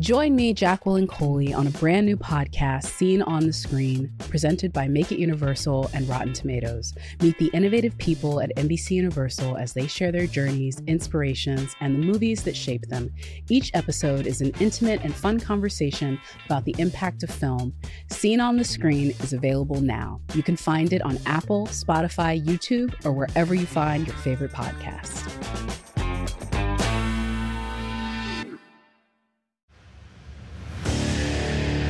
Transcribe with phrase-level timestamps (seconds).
[0.00, 4.88] Join me, Jacqueline Coley, on a brand new podcast, Seen on the Screen, presented by
[4.88, 6.94] Make It Universal and Rotten Tomatoes.
[7.20, 12.06] Meet the innovative people at NBC Universal as they share their journeys, inspirations, and the
[12.06, 13.12] movies that shape them.
[13.50, 17.74] Each episode is an intimate and fun conversation about the impact of film.
[18.08, 20.22] Seen on the Screen is available now.
[20.32, 25.59] You can find it on Apple, Spotify, YouTube, or wherever you find your favorite podcasts.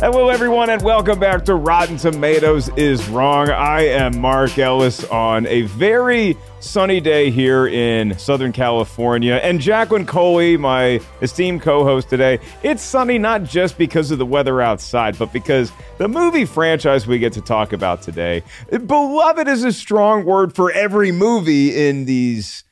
[0.00, 3.50] Hello, everyone, and welcome back to Rotten Tomatoes is Wrong.
[3.50, 9.34] I am Mark Ellis on a very sunny day here in Southern California.
[9.42, 14.24] And Jacqueline Coley, my esteemed co host today, it's sunny not just because of the
[14.24, 19.64] weather outside, but because the movie franchise we get to talk about today, beloved is
[19.64, 22.64] a strong word for every movie in these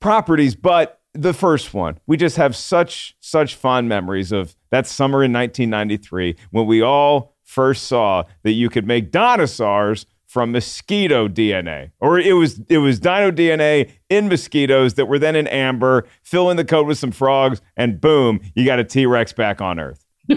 [0.00, 5.22] properties, but the first one, we just have such, such fond memories of that summer
[5.22, 11.90] in 1993 when we all first saw that you could make dinosaurs from mosquito DNA,
[12.00, 16.06] or it was it was dino DNA in mosquitoes that were then in amber.
[16.22, 19.60] Fill in the code with some frogs, and boom, you got a T Rex back
[19.60, 20.06] on Earth.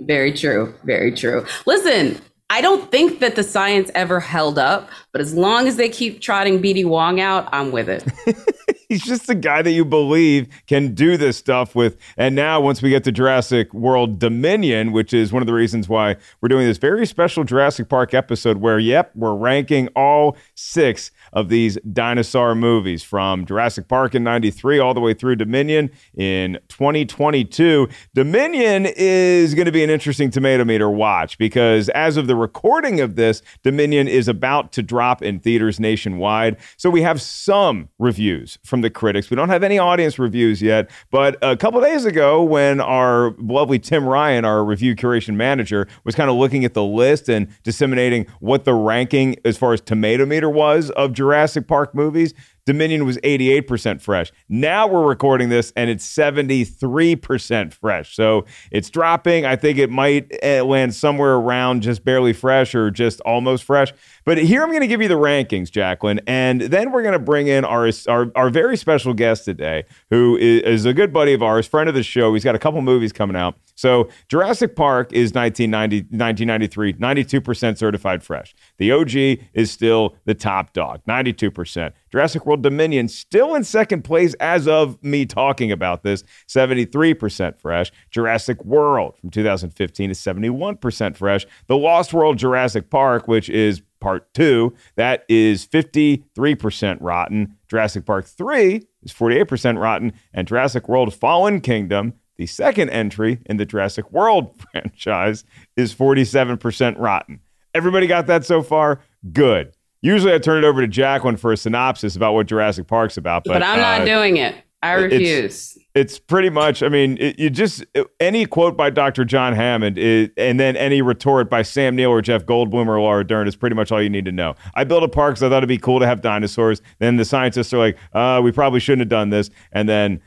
[0.00, 0.74] very true.
[0.84, 1.46] Very true.
[1.64, 5.88] Listen, I don't think that the science ever held up, but as long as they
[5.88, 8.04] keep trotting BD Wong out, I'm with it.
[8.88, 11.96] he's just a guy that you believe can do this stuff with.
[12.16, 15.88] And now, once we get to Jurassic World Dominion, which is one of the reasons
[15.88, 21.10] why we're doing this very special Jurassic Park episode, where, yep, we're ranking all six
[21.32, 26.58] of these dinosaur movies from Jurassic Park in 93 all the way through Dominion in
[26.68, 27.88] 2022.
[28.14, 33.00] Dominion is going to be an interesting tomato meter watch because as of the recording
[33.00, 36.56] of this, Dominion is about to drop in theaters nationwide.
[36.76, 39.30] So we have some reviews from the critics.
[39.30, 43.78] We don't have any audience reviews yet, but a couple days ago when our lovely
[43.78, 48.26] Tim Ryan, our review curation manager, was kind of looking at the list and disseminating
[48.40, 52.34] what the ranking as far as tomato meter was of Jurassic Jurassic Park movies,
[52.66, 54.32] Dominion was 88% fresh.
[54.48, 58.16] Now we're recording this and it's 73% fresh.
[58.16, 59.46] So it's dropping.
[59.46, 63.92] I think it might eh, land somewhere around just barely fresh or just almost fresh.
[64.26, 66.20] But here I'm going to give you the rankings, Jacqueline.
[66.26, 70.36] And then we're going to bring in our, our, our very special guest today, who
[70.36, 72.34] is, is a good buddy of ours, friend of the show.
[72.34, 73.56] He's got a couple movies coming out.
[73.76, 78.52] So Jurassic Park is 1990, 1993, 92% certified fresh.
[78.78, 79.14] The OG
[79.54, 81.92] is still the top dog, 92%.
[82.10, 87.92] Jurassic World Dominion still in second place as of me talking about this, 73% fresh.
[88.10, 91.46] Jurassic World from 2015 is 71% fresh.
[91.68, 97.56] The Lost World Jurassic Park, which is part two, that is 53% rotten.
[97.68, 100.12] Jurassic Park 3 is 48% rotten.
[100.32, 105.44] And Jurassic World Fallen Kingdom, the second entry in the Jurassic World franchise,
[105.76, 107.40] is 47% rotten.
[107.74, 109.00] Everybody got that so far?
[109.32, 109.72] Good.
[110.02, 113.44] Usually I turn it over to Jacqueline for a synopsis about what Jurassic Park's about.
[113.44, 114.54] But, but I'm not uh, doing it.
[114.82, 115.76] I refuse.
[115.76, 117.84] It's, it's pretty much, I mean, it, you just,
[118.20, 119.24] any quote by Dr.
[119.24, 123.26] John Hammond is, and then any retort by Sam Neill or Jeff Goldblum or Laura
[123.26, 124.54] Dern is pretty much all you need to know.
[124.74, 126.82] I built a park because I thought it'd be cool to have dinosaurs.
[126.98, 129.50] Then the scientists are like, uh, we probably shouldn't have done this.
[129.72, 130.20] And then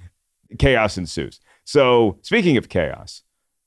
[0.57, 1.39] chaos ensues.
[1.63, 3.23] So speaking of chaos,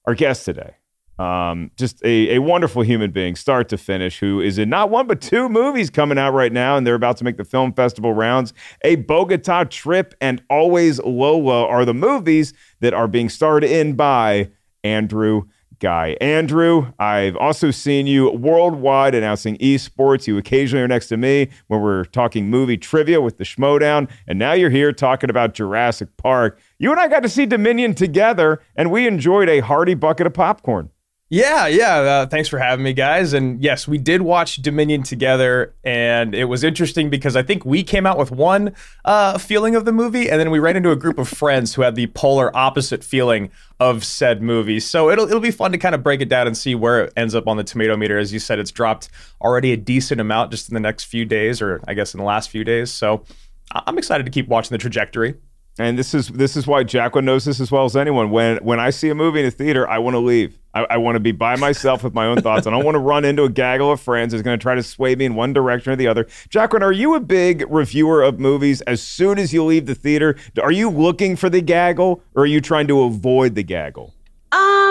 [0.07, 0.75] our guest today,
[1.23, 5.07] um, just a, a wonderful human being, start to finish, who is in not one
[5.07, 8.13] but two movies coming out right now, and they're about to make the film festival
[8.13, 8.53] rounds.
[8.83, 14.51] A Bogota Trip and Always Lola are the movies that are being starred in by
[14.83, 15.43] Andrew
[15.79, 16.17] Guy.
[16.21, 20.27] Andrew, I've also seen you worldwide announcing esports.
[20.27, 24.39] You occasionally are next to me when we're talking movie trivia with the Schmoedown, and
[24.39, 26.59] now you're here talking about Jurassic Park.
[26.79, 30.35] You and I got to see Dominion together, and we enjoyed a hearty bucket of
[30.35, 30.91] popcorn.
[31.33, 31.97] Yeah, yeah.
[31.97, 33.33] Uh, thanks for having me, guys.
[33.33, 37.83] And yes, we did watch Dominion together, and it was interesting because I think we
[37.83, 38.75] came out with one
[39.07, 41.81] uh, feeling of the movie, and then we ran into a group of friends who
[41.81, 43.51] had the polar opposite feeling
[43.81, 44.79] of said movie.
[44.79, 47.15] So it'll it'll be fun to kind of break it down and see where it
[47.17, 48.19] ends up on the tomato meter.
[48.19, 49.09] As you said, it's dropped
[49.41, 52.27] already a decent amount just in the next few days, or I guess in the
[52.27, 52.91] last few days.
[52.91, 53.25] So
[53.71, 55.37] I'm excited to keep watching the trajectory.
[55.79, 58.31] And this is this is why Jacqueline knows this as well as anyone.
[58.31, 60.59] When when I see a movie in a theater, I want to leave.
[60.75, 62.67] I, I want to be by myself with my own thoughts.
[62.67, 64.83] I don't want to run into a gaggle of friends who's going to try to
[64.83, 66.27] sway me in one direction or the other.
[66.49, 68.81] Jacqueline, are you a big reviewer of movies?
[68.83, 72.47] As soon as you leave the theater, are you looking for the gaggle or are
[72.47, 74.15] you trying to avoid the gaggle?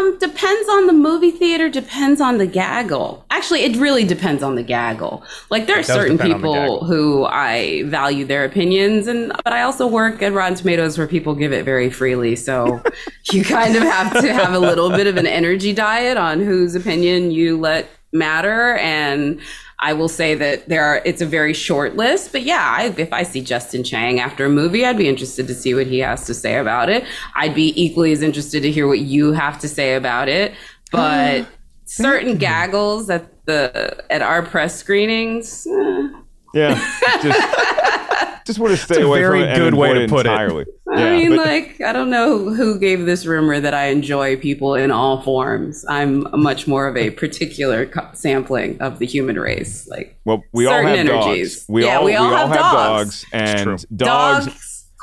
[0.02, 3.26] Um, depends on the movie theater, depends on the gaggle.
[3.30, 5.24] Actually, it really depends on the gaggle.
[5.50, 10.22] Like there are certain people who I value their opinions and but I also work
[10.22, 12.36] at Rotten Tomatoes where people give it very freely.
[12.36, 12.82] So
[13.32, 16.76] you kind of have to have a little bit of an energy diet on whose
[16.76, 19.40] opinion you let matter and
[19.82, 23.12] I will say that there are it's a very short list, but yeah, I, if
[23.12, 26.26] I see Justin Chang after a movie, I'd be interested to see what he has
[26.28, 27.04] to say about it.
[27.36, 30.54] I'd be equally as interested to hear what you have to say about it.
[30.92, 31.48] But
[31.86, 35.66] certain gaggles at the at our press screenings.
[35.66, 36.10] Eh.
[36.54, 36.76] Yeah,
[37.22, 37.81] just,
[38.52, 39.56] just want to stay away very from it.
[39.58, 40.64] good way to put entirely.
[40.64, 40.68] it.
[40.94, 44.36] I Yeah, mean, but- like, I don't know who gave this rumor that I enjoy
[44.36, 45.86] people in all forms.
[45.88, 49.88] I'm much more of a particular sampling of the human race.
[49.90, 51.60] Like, Well, we all have energies.
[51.60, 51.66] dogs.
[51.70, 53.26] We Yeah, all we all have dogs, dogs.
[53.32, 54.46] and dogs, dogs,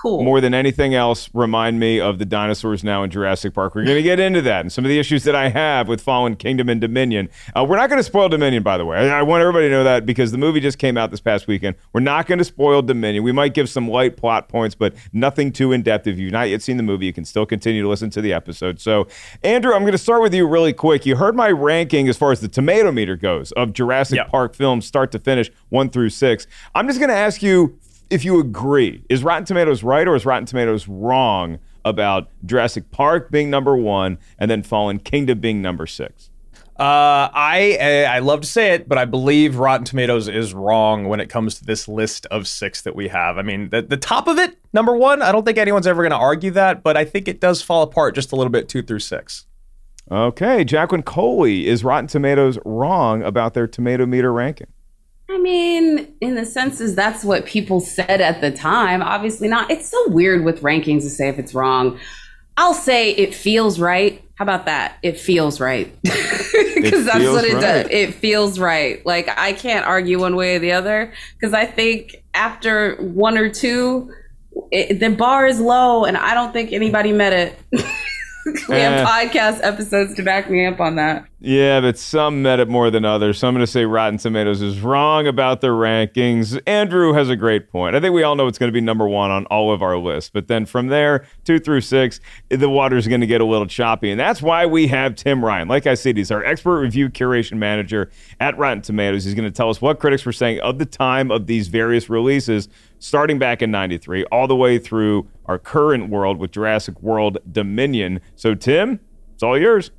[0.00, 0.22] cool.
[0.22, 3.74] more than anything else remind me of the dinosaurs now in Jurassic Park.
[3.74, 6.00] We're going to get into that and some of the issues that I have with
[6.00, 7.28] Fallen Kingdom and Dominion.
[7.56, 9.10] Uh, we're not going to spoil Dominion, by the way.
[9.10, 11.46] I, I want everybody to know that because the movie just came out this past
[11.46, 11.76] weekend.
[11.92, 13.24] We're not going to spoil Dominion.
[13.24, 16.06] We might give some light plot points, but nothing too in depth.
[16.06, 18.32] If you've not yet seen the movie, you can still continue to listen to the
[18.32, 18.80] episode.
[18.80, 19.08] So,
[19.42, 21.06] Andrew, I'm going to start with you really quick.
[21.06, 24.28] You heard my ranking as far as the tomato meter goes of Jurassic Yep.
[24.28, 26.46] Park films, start to finish, one through six.
[26.74, 27.78] I'm just going to ask you
[28.10, 29.04] if you agree.
[29.08, 34.18] Is Rotten Tomatoes right or is Rotten Tomatoes wrong about Jurassic Park being number one
[34.38, 36.30] and then Fallen Kingdom being number six?
[36.78, 41.18] Uh, I I love to say it, but I believe Rotten Tomatoes is wrong when
[41.18, 43.36] it comes to this list of six that we have.
[43.36, 46.12] I mean, the, the top of it, number one, I don't think anyone's ever going
[46.12, 48.82] to argue that, but I think it does fall apart just a little bit, two
[48.82, 49.46] through six.
[50.08, 54.68] Okay, Jacqueline Coley, is Rotten Tomatoes wrong about their tomato meter ranking?
[55.30, 59.02] I mean, in the senses, that's what people said at the time.
[59.02, 59.70] Obviously not.
[59.70, 61.98] It's so weird with rankings to say if it's wrong.
[62.56, 64.22] I'll say it feels right.
[64.36, 64.98] How about that?
[65.02, 65.94] It feels right.
[66.78, 67.60] Because that's what it right.
[67.60, 67.86] does.
[67.90, 69.04] It feels right.
[69.04, 73.50] Like I can't argue one way or the other because I think after one or
[73.50, 74.12] two,
[74.70, 77.58] it, the bar is low, and I don't think anybody met it.
[78.68, 78.78] we Eh.
[78.78, 81.26] have podcast episodes to back me up on that.
[81.40, 83.38] Yeah, but some met it more than others.
[83.38, 86.60] So I'm going to say Rotten Tomatoes is wrong about the rankings.
[86.66, 87.94] Andrew has a great point.
[87.94, 89.96] I think we all know it's going to be number one on all of our
[89.96, 90.30] lists.
[90.34, 92.18] But then from there, two through six,
[92.48, 94.10] the water's going to get a little choppy.
[94.10, 95.68] And that's why we have Tim Ryan.
[95.68, 99.24] Like I said, he's our expert review curation manager at Rotten Tomatoes.
[99.24, 102.10] He's going to tell us what critics were saying of the time of these various
[102.10, 102.68] releases,
[102.98, 108.20] starting back in 93, all the way through our current world with Jurassic World Dominion.
[108.34, 108.98] So, Tim,
[109.34, 109.92] it's all yours.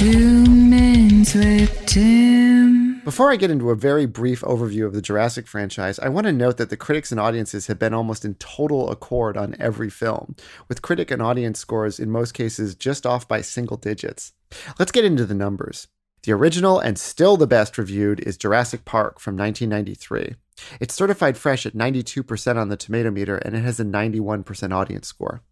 [0.00, 3.02] With Tim.
[3.04, 6.32] Before I get into a very brief overview of the Jurassic franchise, I want to
[6.32, 10.36] note that the critics and audiences have been almost in total accord on every film,
[10.68, 14.32] with critic and audience scores in most cases just off by single digits.
[14.78, 15.88] Let's get into the numbers.
[16.22, 20.36] The original and still the best reviewed is Jurassic Park from 1993.
[20.80, 25.08] It's certified fresh at 92% on the tomato meter and it has a 91% audience
[25.08, 25.42] score.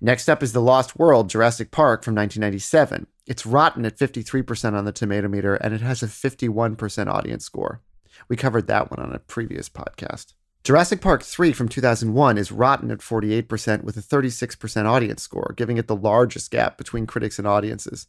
[0.00, 3.06] Next up is The Lost World Jurassic Park from 1997.
[3.26, 7.82] It's rotten at 53% on the tomato meter and it has a 51% audience score.
[8.28, 10.34] We covered that one on a previous podcast.
[10.64, 15.78] Jurassic Park 3 from 2001 is rotten at 48% with a 36% audience score, giving
[15.78, 18.06] it the largest gap between critics and audiences.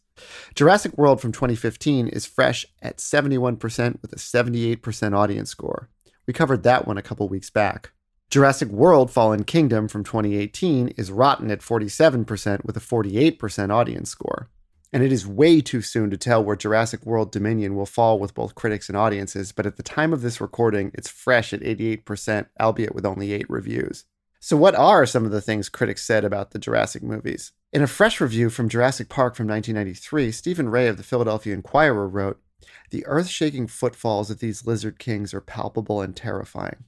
[0.54, 5.88] Jurassic World from 2015 is fresh at 71% with a 78% audience score.
[6.26, 7.92] We covered that one a couple weeks back.
[8.30, 14.48] Jurassic World Fallen Kingdom from 2018 is rotten at 47% with a 48% audience score.
[14.92, 18.36] And it is way too soon to tell where Jurassic World Dominion will fall with
[18.36, 22.46] both critics and audiences, but at the time of this recording, it's fresh at 88%,
[22.60, 24.04] albeit with only 8 reviews.
[24.38, 27.50] So, what are some of the things critics said about the Jurassic movies?
[27.72, 32.08] In a fresh review from Jurassic Park from 1993, Steven Rea of the Philadelphia Inquirer
[32.08, 32.40] wrote
[32.90, 36.84] The earth shaking footfalls of these lizard kings are palpable and terrifying.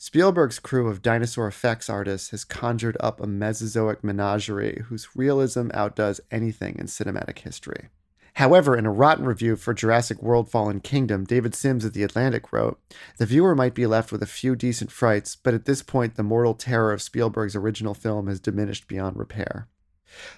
[0.00, 6.20] Spielberg's crew of dinosaur effects artists has conjured up a Mesozoic menagerie whose realism outdoes
[6.30, 7.88] anything in cinematic history.
[8.34, 12.52] However, in a rotten review for Jurassic World Fallen Kingdom, David Sims of The Atlantic
[12.52, 12.78] wrote,
[13.18, 16.22] The viewer might be left with a few decent frights, but at this point, the
[16.22, 19.66] mortal terror of Spielberg's original film has diminished beyond repair.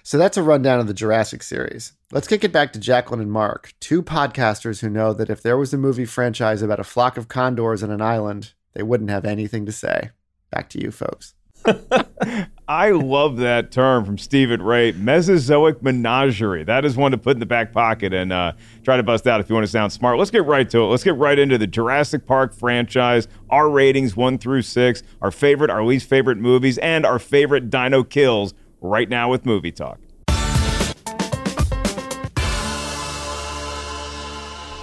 [0.01, 1.93] So that's a rundown of the Jurassic series.
[2.11, 5.55] Let's kick it back to Jacqueline and Mark, two podcasters who know that if there
[5.55, 9.25] was a movie franchise about a flock of condors on an island, they wouldn't have
[9.25, 10.11] anything to say.
[10.51, 11.35] Back to you, folks.
[12.67, 16.63] I love that term from Steven Rea, Mesozoic menagerie.
[16.63, 19.39] That is one to put in the back pocket and uh, try to bust out
[19.39, 20.17] if you want to sound smart.
[20.17, 20.85] Let's get right to it.
[20.85, 25.69] Let's get right into the Jurassic Park franchise, our ratings one through six, our favorite,
[25.69, 29.99] our least favorite movies, and our favorite dino kills right now with Movie Talk.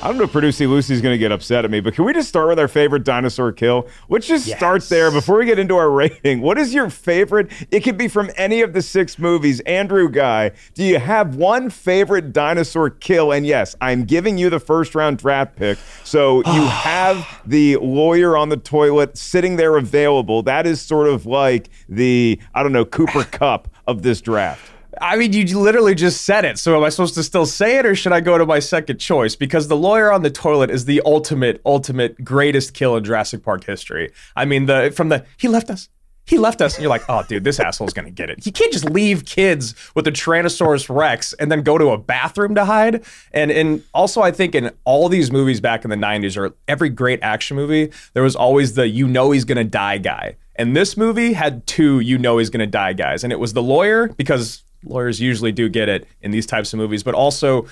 [0.01, 2.13] I don't know if producer Lucy's going to get upset at me, but can we
[2.13, 3.89] just start with our favorite dinosaur kill?
[4.09, 6.41] Let's just start there before we get into our rating.
[6.41, 7.51] What is your favorite?
[7.73, 9.59] It could be from any of the six movies.
[9.61, 13.33] Andrew Guy, do you have one favorite dinosaur kill?
[13.33, 15.79] And yes, I'm giving you the first round draft pick.
[16.05, 20.45] So you have the lawyer on the toilet sitting there available.
[20.45, 24.71] That is sort of like the, I don't know, Cooper Cup of this draft.
[25.01, 26.59] I mean, you literally just said it.
[26.59, 28.99] So am I supposed to still say it or should I go to my second
[28.99, 29.37] choice?
[29.37, 33.65] Because the lawyer on the toilet is the ultimate, ultimate greatest kill in Jurassic Park
[33.65, 34.13] history.
[34.37, 35.89] I mean, the from the he left us.
[36.25, 38.45] He left us, and you're like, oh, dude, this asshole's gonna get it.
[38.45, 42.55] You can't just leave kids with a Tyrannosaurus Rex and then go to a bathroom
[42.57, 43.03] to hide.
[43.33, 46.91] And and also, I think in all these movies back in the '90s, or every
[46.91, 50.37] great action movie, there was always the you know he's gonna die guy.
[50.57, 53.63] And this movie had two you know he's gonna die guys, and it was the
[53.63, 57.67] lawyer because lawyers usually do get it in these types of movies, but also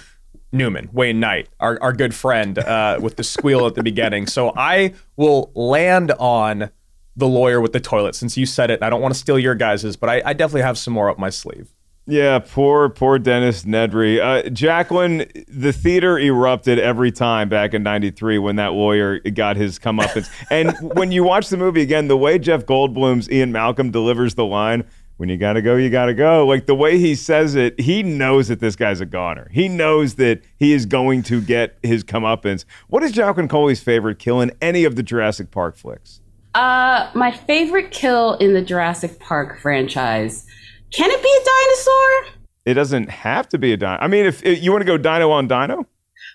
[0.53, 4.27] Newman, Wayne Knight, our, our good friend uh, with the squeal at the beginning.
[4.27, 6.71] So I will land on
[7.17, 8.83] the lawyer with the toilet since you said it.
[8.83, 11.19] I don't want to steal your guys's, but I, I definitely have some more up
[11.19, 11.73] my sleeve.
[12.09, 14.21] Yeah, poor, poor Dennis Nedry.
[14.21, 19.81] Uh, Jacqueline, the theater erupted every time back in '93 when that lawyer got his
[19.81, 20.31] comeuppance.
[20.49, 24.45] and when you watch the movie again, the way Jeff Goldblum's Ian Malcolm delivers the
[24.45, 24.85] line,
[25.17, 26.47] when you gotta go, you gotta go.
[26.47, 29.49] Like the way he says it, he knows that this guy's a goner.
[29.53, 32.65] He knows that he is going to get his comeuppance.
[32.89, 36.21] What is Jacqueline Coley's favorite kill in any of the Jurassic Park flicks?
[36.55, 40.47] Uh, my favorite kill in the Jurassic Park franchise.
[40.93, 42.43] Can it be a dinosaur?
[42.65, 43.99] It doesn't have to be a dino.
[44.01, 45.87] I mean, if, if you want to go dino on dino,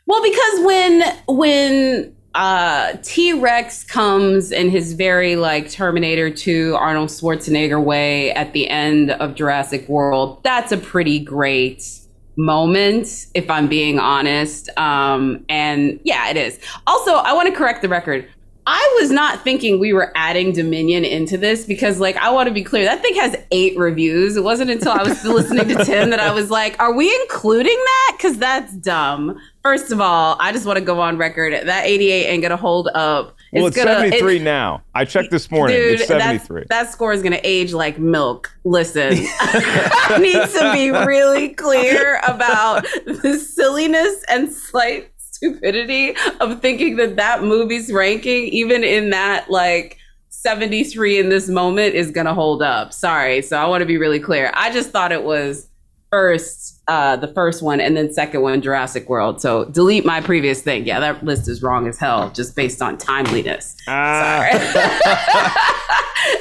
[0.05, 7.09] Well, because when when uh T Rex comes in his very like Terminator 2 Arnold
[7.09, 12.01] Schwarzenegger way at the end of Jurassic World, that's a pretty great
[12.37, 14.69] moment, if I'm being honest.
[14.77, 16.59] Um, and yeah, it is.
[16.87, 18.27] Also, I want to correct the record.
[18.67, 22.53] I was not thinking we were adding Dominion into this because, like, I want to
[22.53, 24.37] be clear, that thing has eight reviews.
[24.37, 27.75] It wasn't until I was listening to Tim that I was like, are we including
[27.75, 28.15] that?
[28.17, 29.39] Because that's dumb.
[29.63, 31.53] First of all, I just want to go on record.
[31.67, 33.35] That 88 ain't going to hold up.
[33.51, 34.83] well, it's, gonna, 73 it- now.
[34.93, 35.77] I checked this morning.
[35.77, 36.65] Dude, it's 73.
[36.69, 38.51] That score is going to age like milk.
[38.63, 45.10] Listen, I need to be really clear about the silliness and slight
[45.41, 49.97] stupidity of thinking that that movie's ranking, even in that like
[50.29, 52.93] 73 in this moment, is going to hold up.
[52.93, 53.41] Sorry.
[53.41, 54.51] So I want to be really clear.
[54.53, 55.67] I just thought it was
[56.11, 59.41] first, uh, the first one, and then second one, Jurassic World.
[59.41, 60.85] So delete my previous thing.
[60.85, 63.75] Yeah, that list is wrong as hell, just based on timeliness.
[63.87, 64.47] Ah.
[64.51, 65.51] Sorry.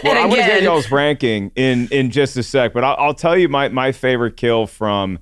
[0.05, 2.97] Well, And I'm going to get y'all's ranking in in just a sec, but I'll,
[2.99, 5.19] I'll tell you my my favorite kill from.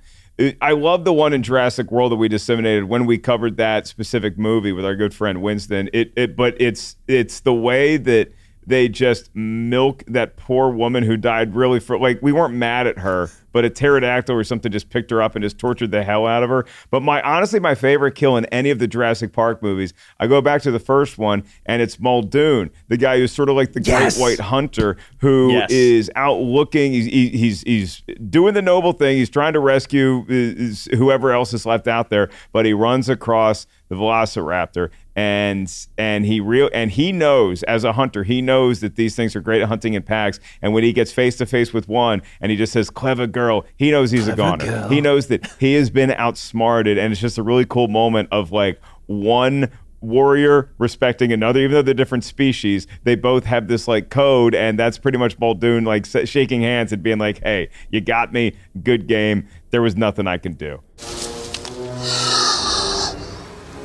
[0.60, 4.38] I love the one in Jurassic World that we disseminated when we covered that specific
[4.38, 5.90] movie with our good friend Winston.
[5.92, 8.32] It it but it's it's the way that
[8.64, 12.98] they just milk that poor woman who died really for like we weren't mad at
[12.98, 16.28] her, but a pterodactyl or something just picked her up and just tortured the hell
[16.28, 16.64] out of her.
[16.92, 20.40] But my honestly my favorite kill in any of the Jurassic Park movies, I go
[20.40, 23.82] back to the first one and it's Muldoon, the guy who's sort of like the
[23.82, 24.16] Yes.
[24.16, 25.72] great white hunter who Yes.
[25.72, 26.92] is out looking.
[26.92, 29.16] He's he's he's doing the noble thing.
[29.16, 33.08] He's trying to rescue uh, is, whoever else is left out there, but he runs
[33.08, 38.80] across the Velociraptor and and he real and he knows as a hunter he knows
[38.80, 41.46] that these things are great at hunting in packs and when he gets face to
[41.46, 44.88] face with one and he just says clever girl he knows he's a goner.
[44.88, 48.52] He knows that he has been outsmarted and it's just a really cool moment of
[48.52, 54.10] like one warrior respecting another even though they're different species they both have this like
[54.10, 58.32] code and that's pretty much Muldoon like shaking hands and being like hey you got
[58.32, 58.54] me.
[58.82, 59.48] Good game.
[59.70, 60.80] There was nothing I can do.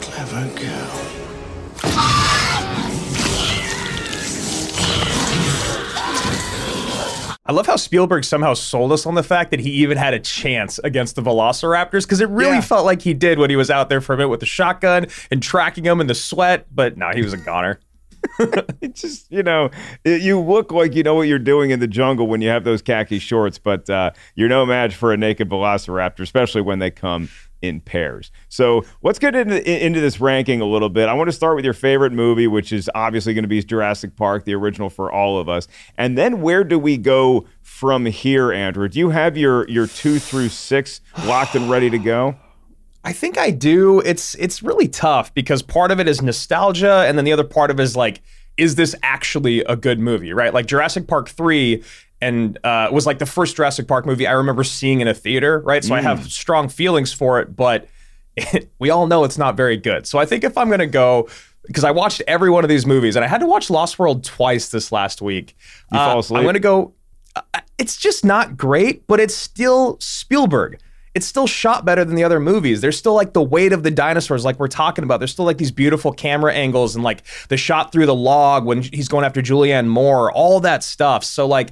[0.02, 0.93] Clever girl.
[7.54, 10.80] Love how Spielberg somehow sold us on the fact that he even had a chance
[10.84, 12.62] against the Velociraptors because it really Yeah.
[12.62, 15.08] felt like he did when he was out there for a bit with the shotgun
[15.32, 16.68] and tracking them in the sweat.
[16.74, 17.80] But no, he was a goner.
[18.82, 19.70] It just, you know,
[20.06, 22.64] it- you look like you know what you're doing in the jungle when you have
[22.64, 26.90] those khaki shorts, but uh, you're no match for a naked velociraptor, especially when they
[26.92, 27.30] come
[27.64, 28.30] in pairs.
[28.50, 31.08] So let's get into, into this ranking a little bit.
[31.08, 34.16] I want to start with your favorite movie, which is obviously going to be Jurassic
[34.18, 35.68] Park, the original for all of us.
[35.98, 38.90] And then where do we go from here, Andrew?
[38.90, 42.36] Do you have your, your two through six locked and ready to go?
[43.06, 44.00] I think I do.
[44.02, 47.70] It's it's really tough because part of it is nostalgia, and then the other part
[47.70, 48.22] of it is like,
[48.56, 50.32] is this actually a good movie?
[50.32, 50.54] Right?
[50.54, 51.84] Like Jurassic Park three,
[52.24, 55.60] and uh, was like the first Jurassic Park movie I remember seeing in a theater.
[55.60, 55.84] Right?
[55.84, 57.88] So I have strong feelings for it, but
[58.80, 60.08] we all know it's not very good.
[60.08, 61.28] So I think if I'm gonna go.
[61.66, 64.26] Because I watched every one of these movies, and I had to watch Lost World
[64.26, 65.56] twice this last week.
[65.94, 66.40] You fall asleep?
[66.40, 66.94] I'm going to go.
[67.38, 67.42] uh,
[67.78, 70.78] It's just not great, but it's still Spielberg.
[71.16, 72.82] It's still shot better than the other movies.
[72.82, 75.22] There's still like the weight of the dinosaurs, like we're talking about.
[75.22, 78.82] There's still like these beautiful camera angles and like the shot through the log when
[78.82, 81.24] he's going after Julianne Moore, all that stuff.
[81.24, 81.72] So like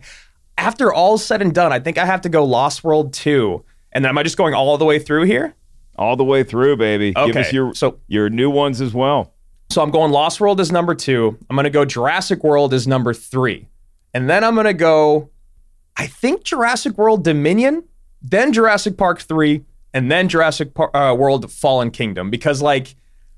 [0.61, 3.63] after all's said and done, I think I have to go Lost World 2.
[3.93, 5.55] And then am I just going all the way through here?
[5.97, 7.13] All the way through, baby.
[7.13, 9.33] Give Okay, us your, so- your new ones as well.
[9.71, 11.37] So I'm going Lost World is number two.
[11.49, 13.67] I'm going to go Jurassic World is number three.
[14.13, 15.29] And then I'm going to go,
[15.97, 17.83] I think Jurassic World Dominion,
[18.21, 19.63] then Jurassic Park 3,
[19.93, 22.29] and then Jurassic Par- uh, World Fallen Kingdom.
[22.29, 22.95] Because, like,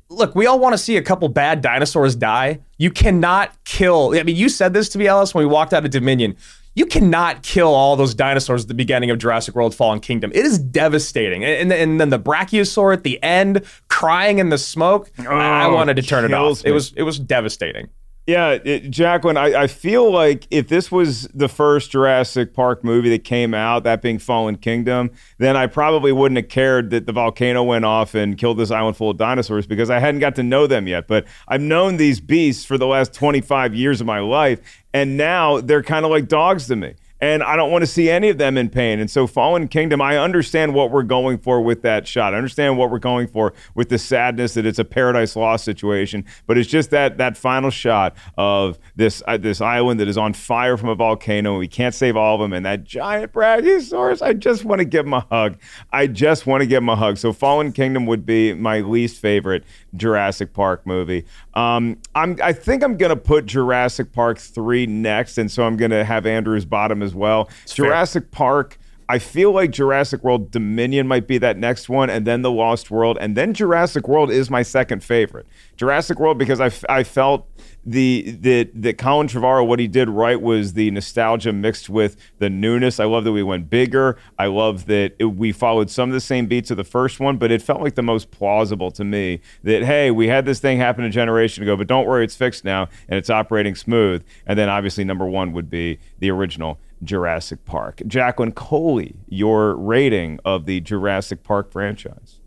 [0.09, 2.59] look, we all want to see a couple bad dinosaurs die.
[2.79, 4.13] You cannot kill.
[4.17, 6.35] I mean, you said this to me, Ellis, when we walked out of Dominion.
[6.75, 10.31] You cannot kill all those dinosaurs at the beginning of Jurassic World Fallen Kingdom.
[10.33, 11.43] It is devastating.
[11.45, 15.11] And, and then the Brachiosaur at the end, crying in the smoke.
[15.19, 16.63] I I Oh, wanted to turn it off.
[16.63, 16.71] me.
[16.71, 17.89] It was it was devastating.
[18.25, 23.09] Yeah, it, Jacqueline, I, I feel like if this was the first Jurassic Park movie
[23.09, 27.11] that came out, that being Fallen Kingdom, then I probably wouldn't have cared that the
[27.11, 30.43] volcano went off and killed this island full of dinosaurs because I hadn't got to
[30.43, 31.05] know them yet.
[31.05, 35.59] But I've known these beasts for the last 25 years of my life, and now
[35.59, 36.95] they're kind of like dogs to me.
[37.23, 38.99] And I don't want to see any of them in pain.
[38.99, 42.33] And so, Fallen Kingdom, I understand what we're going for with that shot.
[42.33, 46.25] I understand what we're going for with the sadness that it's a Paradise Lost situation.
[46.47, 50.33] But it's just that that final shot of this uh, this island that is on
[50.33, 51.51] fire from a volcano.
[51.51, 54.21] and We can't save all of them, and that giant Brachiosaurus.
[54.21, 55.57] I just want to give him a hug.
[55.93, 57.17] I just want to give him a hug.
[57.17, 59.63] So, Fallen Kingdom would be my least favorite
[59.95, 61.23] Jurassic Park movie.
[61.53, 66.03] Um, I'm I think I'm gonna put Jurassic Park three next, and so I'm gonna
[66.03, 67.49] have Andrew's bottom as well.
[67.67, 68.79] Jurassic Park.
[69.09, 72.89] I feel like Jurassic World Dominion might be that next one, and then The Lost
[72.91, 75.45] World, and then Jurassic World is my second favorite.
[75.75, 77.47] Jurassic World because I, f- I felt
[77.85, 82.49] the that that Colin Trevorrow what he did right was the nostalgia mixed with the
[82.49, 82.99] newness.
[82.99, 84.17] I love that we went bigger.
[84.39, 87.37] I love that it, we followed some of the same beats of the first one,
[87.37, 89.41] but it felt like the most plausible to me.
[89.63, 92.63] That hey, we had this thing happen a generation ago, but don't worry, it's fixed
[92.63, 94.23] now and it's operating smooth.
[94.45, 98.01] And then obviously number one would be the original Jurassic Park.
[98.07, 102.39] Jacqueline Coley, your rating of the Jurassic Park franchise.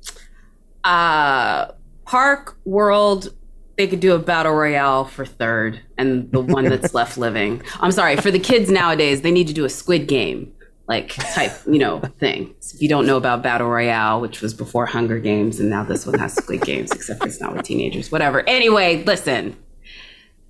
[0.85, 1.73] uh
[2.05, 3.35] park world
[3.77, 7.61] they could do a battle royale for third and the one that's left living.
[7.81, 10.53] I'm sorry for the kids nowadays they need to do a squid game
[10.88, 12.55] like type you know thing.
[12.61, 15.83] So if you don't know about battle royale which was before hunger games and now
[15.85, 18.11] this one has squid games except it's not with teenagers.
[18.12, 18.49] Whatever.
[18.49, 19.57] Anyway listen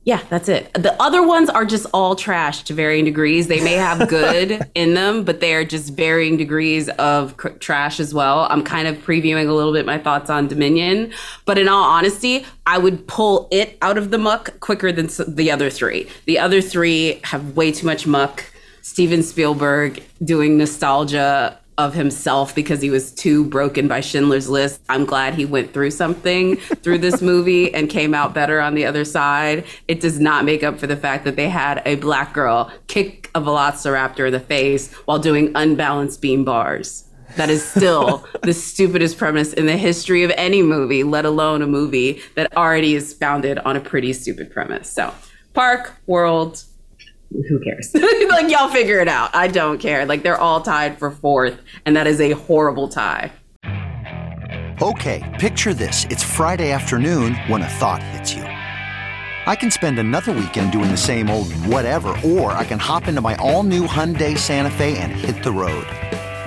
[0.06, 0.72] yeah, that's it.
[0.72, 3.48] The other ones are just all trash to varying degrees.
[3.48, 7.98] They may have good in them, but they are just varying degrees of cr- trash
[7.98, 8.46] as well.
[8.48, 11.12] I'm kind of previewing a little bit my thoughts on Dominion,
[11.44, 15.20] but in all honesty, I would pull it out of the muck quicker than s-
[15.26, 16.08] the other three.
[16.26, 18.44] The other three have way too much muck.
[18.82, 24.80] Steven Spielberg doing nostalgia of himself because he was too broken by Schindler's List.
[24.88, 28.86] I'm glad he went through something through this movie and came out better on the
[28.86, 29.64] other side.
[29.88, 33.30] It does not make up for the fact that they had a black girl kick
[33.34, 37.04] a velociraptor in the face while doing unbalanced beam bars.
[37.36, 41.66] That is still the stupidest premise in the history of any movie, let alone a
[41.66, 44.90] movie that already is founded on a pretty stupid premise.
[44.90, 45.12] So,
[45.52, 46.64] Park, World,
[47.30, 47.94] who cares?
[48.28, 49.34] like y'all figure it out.
[49.34, 50.06] I don't care.
[50.06, 53.32] Like they're all tied for fourth, and that is a horrible tie.
[54.82, 56.04] Okay, picture this.
[56.10, 58.42] It's Friday afternoon when a thought hits you.
[58.42, 63.20] I can spend another weekend doing the same old whatever, or I can hop into
[63.20, 65.86] my all new Hyundai Santa Fe and hit the road.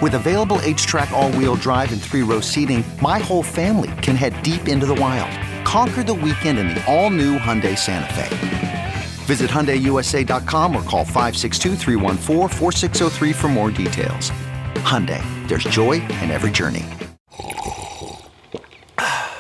[0.02, 4.42] With available HTRAC, all wheel drive, and three row seating, my whole family can head
[4.44, 5.32] deep into the wild.
[5.65, 8.59] Conquer the weekend in the all new Hyundai Santa Fe.
[9.30, 14.32] Visit HyundaiUSA.com or call 562-314-4603 for more details.
[14.89, 16.84] Hyundai, there's joy in every journey.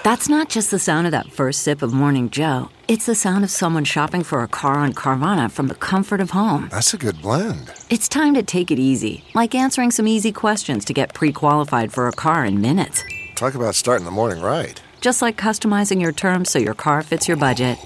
[0.03, 2.69] That's not just the sound of that first sip of Morning Joe.
[2.87, 6.29] It's the sound of someone shopping for a car on Carvana from the comfort of
[6.29, 6.67] home.
[6.69, 7.73] That's a good blend.
[7.89, 11.91] It's time to take it easy, like answering some easy questions to get pre qualified
[11.91, 13.03] for a car in minutes.
[13.33, 14.79] Talk about starting the morning right.
[15.01, 17.79] Just like customizing your terms so your car fits your budget.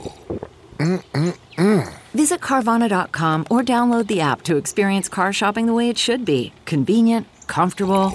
[0.73, 1.93] Mm-mm-mm.
[2.13, 6.53] Visit Carvana.com or download the app to experience car shopping the way it should be
[6.65, 8.11] convenient, comfortable.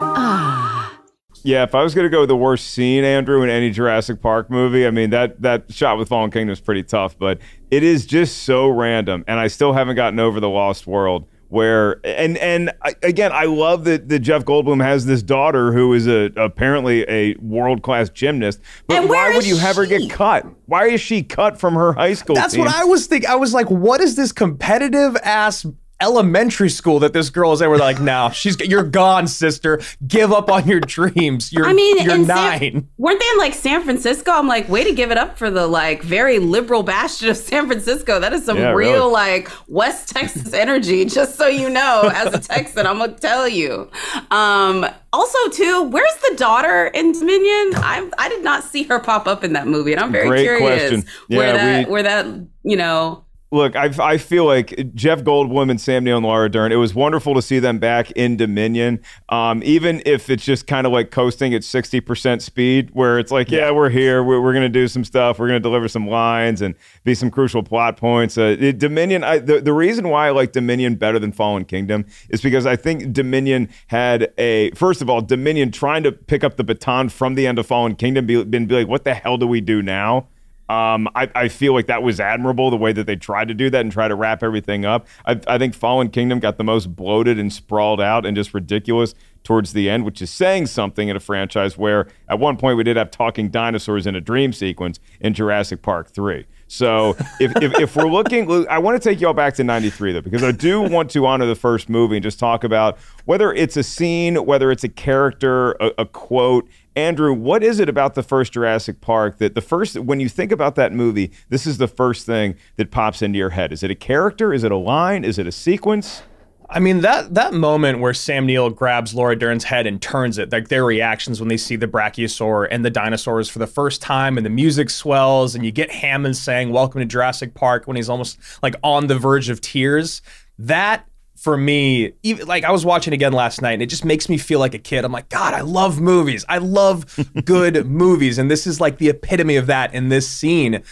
[0.00, 0.98] Ah.
[1.44, 4.20] Yeah, if I was going to go with the worst scene, Andrew, in any Jurassic
[4.20, 7.38] Park movie, I mean that that shot with Fallen Kingdom is pretty tough, but
[7.70, 11.26] it is just so random, and I still haven't gotten over the Lost World.
[11.52, 15.92] Where and and I, again, I love that, that Jeff Goldblum has this daughter who
[15.92, 18.58] is a apparently a world class gymnast.
[18.86, 20.46] But And why would is you have her get cut?
[20.64, 22.36] Why is she cut from her high school?
[22.36, 22.64] That's team?
[22.64, 23.28] what I was thinking.
[23.28, 25.66] I was like, what is this competitive ass
[26.02, 27.68] elementary school that this girl is at?
[27.68, 29.80] Where they're like, no, she's you're gone, sister.
[30.06, 31.52] Give up on your dreams.
[31.52, 32.58] You're I mean, you're nine.
[32.58, 34.32] San, weren't they in like San Francisco?
[34.32, 37.66] I'm like, way to give it up for the like very liberal bastion of San
[37.66, 38.18] Francisco.
[38.20, 39.12] That is some Yeah, real really.
[39.12, 41.04] like West Texas energy.
[41.12, 43.88] Just so you know, as a Texan, I'm gonna tell you.
[44.30, 47.74] Um, also, too, where's the daughter in Dominion?
[47.76, 50.42] I I did not see her pop up in that movie, and I'm very Great
[50.44, 51.04] curious question.
[51.28, 52.26] where Yeah, that we- where that
[52.64, 53.21] you know.
[53.52, 56.72] Look, I, I feel like Jeff Goldblum and Sam Neill and Laura Dern.
[56.72, 60.86] It was wonderful to see them back in Dominion, um, even if it's just kind
[60.86, 64.54] of like coasting at sixty percent speed, where it's like, yeah, we're here, we're, we're
[64.54, 67.62] going to do some stuff, we're going to deliver some lines and be some crucial
[67.62, 68.38] plot points.
[68.38, 69.22] Uh, it- Dominion.
[69.22, 72.74] I, the the reason why I like Dominion better than Fallen Kingdom is because I
[72.76, 77.34] think Dominion had a first of all Dominion trying to pick up the baton from
[77.34, 79.82] the end of Fallen Kingdom, be, been be like, what the hell do we do
[79.82, 80.26] now?
[80.68, 83.68] Um, I, I feel like that was admirable the way that they tried to do
[83.70, 85.06] that and try to wrap everything up.
[85.26, 89.14] I, I think Fallen Kingdom got the most bloated and sprawled out and just ridiculous
[89.44, 92.84] towards the end, which is saying something in a franchise where at one point we
[92.84, 96.46] did have talking dinosaurs in a dream sequence in Jurassic Park 3.
[96.68, 100.22] So if, if, if we're looking, I want to take y'all back to 93 though,
[100.22, 103.76] because I do want to honor the first movie and just talk about whether it's
[103.76, 106.66] a scene, whether it's a character, a, a quote.
[106.94, 110.52] Andrew, what is it about the first Jurassic Park that the first, when you think
[110.52, 113.72] about that movie, this is the first thing that pops into your head?
[113.72, 114.52] Is it a character?
[114.52, 115.24] Is it a line?
[115.24, 116.22] Is it a sequence?
[116.68, 120.50] I mean that that moment where Sam Neill grabs Laura Dern's head and turns it,
[120.52, 124.38] like their reactions when they see the brachiosaur and the dinosaurs for the first time,
[124.38, 128.08] and the music swells, and you get Hammond saying "Welcome to Jurassic Park" when he's
[128.08, 130.22] almost like on the verge of tears.
[130.58, 131.06] That
[131.42, 134.38] for me, even like I was watching again last night, and it just makes me
[134.38, 135.04] feel like a kid.
[135.04, 136.44] I'm like, God, I love movies.
[136.48, 140.84] I love good movies, and this is like the epitome of that in this scene.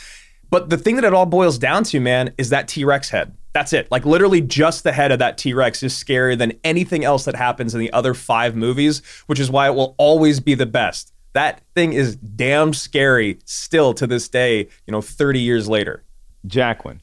[0.51, 3.37] But the thing that it all boils down to, man, is that T Rex head.
[3.53, 3.89] That's it.
[3.93, 7.37] Like literally just the head of that T Rex is scarier than anything else that
[7.37, 11.13] happens in the other five movies, which is why it will always be the best.
[11.33, 16.03] That thing is damn scary still to this day, you know, 30 years later.
[16.45, 17.03] Jacqueline,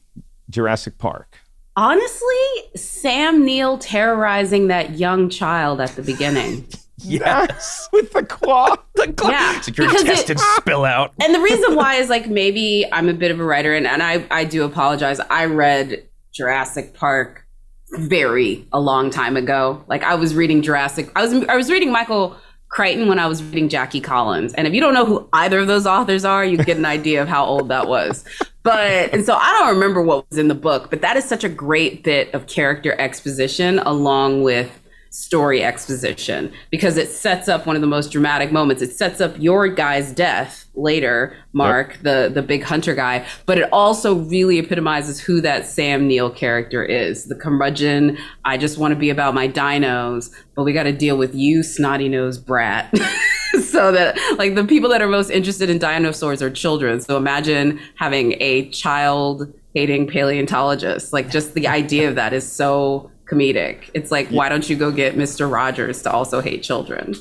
[0.50, 1.38] Jurassic Park.
[1.78, 2.36] Honestly,
[2.74, 6.66] Sam Neill terrorizing that young child at the beginning.
[7.00, 7.88] Yes.
[7.92, 8.74] With the claw.
[8.96, 9.30] the claw.
[9.30, 11.12] Yeah, It's like your because it- intestines spill out.
[11.22, 14.02] and the reason why is like maybe I'm a bit of a writer and, and
[14.02, 15.20] I, I do apologize.
[15.20, 17.46] I read Jurassic Park
[17.92, 19.84] very a long time ago.
[19.86, 22.36] Like I was reading Jurassic I was I was reading Michael
[22.68, 24.52] Crichton when I was reading Jackie Collins.
[24.54, 27.22] And if you don't know who either of those authors are, you get an idea
[27.22, 28.24] of how old that was.
[28.68, 31.42] But and so I don't remember what was in the book, but that is such
[31.42, 34.70] a great bit of character exposition along with
[35.10, 38.82] story exposition because it sets up one of the most dramatic moments.
[38.82, 43.68] It sets up your guy's death later, Mark, the the big hunter guy, but it
[43.72, 47.24] also really epitomizes who that Sam Neill character is.
[47.24, 51.16] The curmudgeon, I just want to be about my dinos, but we got to deal
[51.16, 52.92] with you snotty nosed brat.
[53.64, 57.00] so that like the people that are most interested in dinosaurs are children.
[57.00, 61.12] So imagine having a child hating paleontologist.
[61.12, 63.90] Like just the idea of that is so comedic.
[63.94, 65.50] It's like, why don't you go get Mr.
[65.50, 67.14] Rogers to also hate children?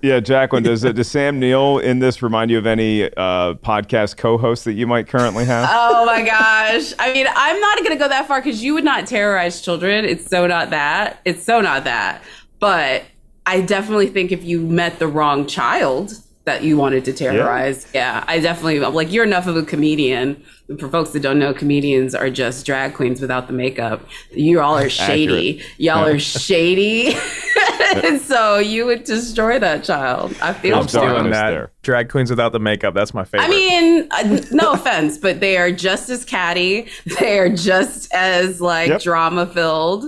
[0.00, 4.38] Yeah, Jacqueline, does, does Sam Neill in this remind you of any uh, podcast co
[4.38, 5.68] host that you might currently have?
[5.72, 6.92] oh my gosh.
[7.00, 10.04] I mean, I'm not going to go that far because you would not terrorize children.
[10.04, 11.20] It's so not that.
[11.24, 12.22] It's so not that.
[12.60, 13.02] But
[13.44, 16.12] I definitely think if you met the wrong child
[16.44, 20.42] that you wanted to terrorize, yeah, I definitely, like, you're enough of a comedian.
[20.78, 24.06] For folks that don't know, comedians are just drag queens without the makeup.
[24.32, 25.58] You all are shady.
[25.60, 25.78] Accurate.
[25.80, 26.14] Y'all Yeah.
[26.14, 27.14] are shady.
[28.20, 30.34] so you would destroy that child.
[30.40, 31.70] I feel I'm stealing that.
[31.82, 32.94] Drag queens without the makeup.
[32.94, 33.46] That's my favorite.
[33.46, 36.88] I mean, uh, no offense, but they are just as catty.
[37.20, 39.02] They are just as like Yep.
[39.02, 40.04] drama filled.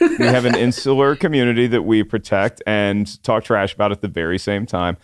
[0.00, 4.38] we have an insular community that we protect and talk trash about at the very
[4.38, 4.96] same time.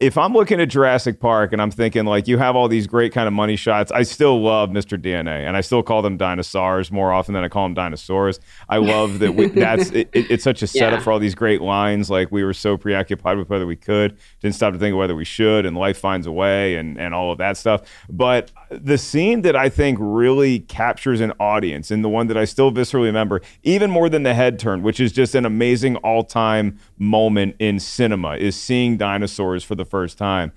[0.00, 3.12] If I'm looking at Jurassic Park and I'm thinking like you have all these great
[3.12, 4.96] kind of money shots, I still love Mr.
[4.98, 8.40] DNA and I still call them dinosaurs more often than I call them dinosaurs.
[8.70, 11.04] I love that we, that's it, it- it's such a setup Yeah.
[11.04, 12.08] for all these great lines.
[12.08, 15.14] Like we were so preoccupied with whether we could, didn't stop to think of whether
[15.14, 17.82] we should, and life finds a way and and all of that stuff.
[18.08, 22.46] But the scene that I think really captures an audience and the one that I
[22.46, 26.24] still viscerally remember, even more than the head turn, which is just an amazing all
[26.24, 30.52] time moment in cinema, is seeing dinosaurs for the first time.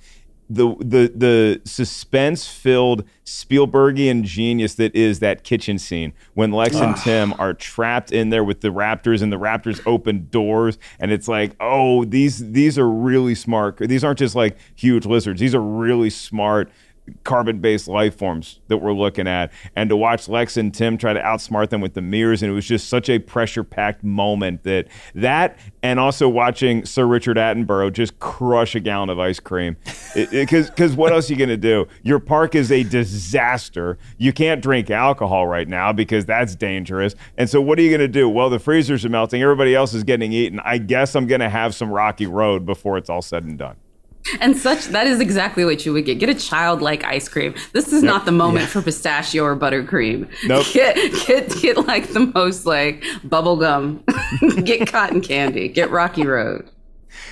[0.49, 6.95] The the the suspense filled Spielbergian genius that is that kitchen scene when Lex and
[6.97, 11.29] Tim are trapped in there with the raptors and the raptors open doors and it's
[11.29, 13.77] like oh these these are really smart.
[13.77, 15.39] These aren't just like huge lizards.
[15.39, 16.69] These are really smart
[17.23, 19.51] carbon based life forms that we're looking at.
[19.75, 22.55] And to watch Lex and Tim try to outsmart them with the mirrors, and it
[22.55, 27.91] was just such a pressure packed moment that that, and also watching Sir Richard Attenborough
[27.91, 29.75] just crush a gallon of ice cream.
[30.13, 31.87] Because because what else are you going to do?
[32.03, 33.97] Your park is a disaster.
[34.17, 37.15] You can't drink alcohol right now because that's dangerous.
[37.35, 38.29] And so what are you going to do?
[38.29, 39.41] Well, the freezers are melting.
[39.41, 40.59] Everybody else is getting eaten.
[40.63, 43.75] I guess I'm going to have some rocky road before it's all said and done.
[44.39, 46.19] And such that is exactly what you would get.
[46.19, 47.53] Get a childlike ice cream.
[47.73, 50.29] This is not the moment for pistachio or buttercream.
[50.47, 50.65] Nope.
[50.73, 50.95] Get
[51.27, 54.03] get get like the most like bubblegum.
[54.65, 55.67] get cotton candy.
[55.67, 56.69] Get Rocky Road.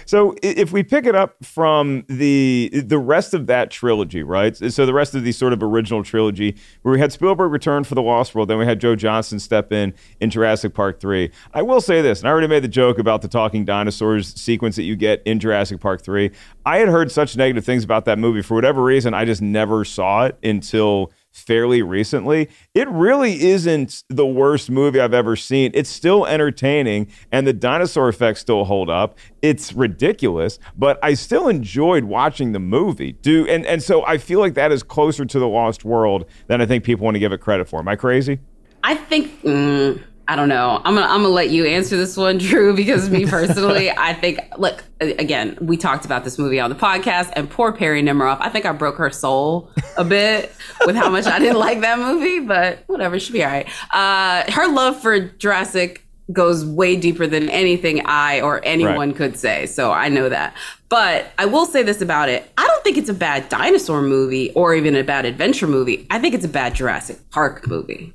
[0.05, 4.55] So if we pick it up from the the rest of that trilogy, right?
[4.55, 7.95] So the rest of the sort of original trilogy, where we had Spielberg return for
[7.95, 11.31] the Lost World, then we had Joe Johnston step in in Jurassic Park three.
[11.53, 14.75] I will say this, and I already made the joke about the talking dinosaurs sequence
[14.75, 16.31] that you get in Jurassic Park three.
[16.65, 19.13] I had heard such negative things about that movie for whatever reason.
[19.13, 22.49] I just never saw it until fairly recently.
[22.73, 25.71] It really isn't the worst movie I've ever seen.
[25.73, 29.17] It's still entertaining and the dinosaur effects still hold up.
[29.41, 33.13] It's ridiculous, but I still enjoyed watching the movie.
[33.13, 36.61] Do and and so I feel like that is closer to the Lost World than
[36.61, 37.79] I think people want to give it credit for.
[37.79, 38.39] Am I crazy?
[38.83, 40.79] I think mm, I don't know.
[40.85, 44.39] I'm gonna I'm gonna let you answer this one, Drew, because me personally, I think
[44.57, 45.57] look again.
[45.59, 48.37] We talked about this movie on the podcast, and poor Perri Nemiroff.
[48.39, 50.53] I think I broke her soul a bit
[50.85, 53.67] with how much I didn't like that movie, but whatever, she'll be all right.
[53.93, 59.17] Uh, her love for Jurassic goes way deeper than anything I or anyone Right.
[59.17, 59.65] could say.
[59.65, 60.55] So I know that.
[60.87, 62.49] But I will say this about it.
[62.57, 66.07] I don't think it's a bad dinosaur movie or even a bad adventure movie.
[66.09, 68.13] I think it's a bad Jurassic Park movie.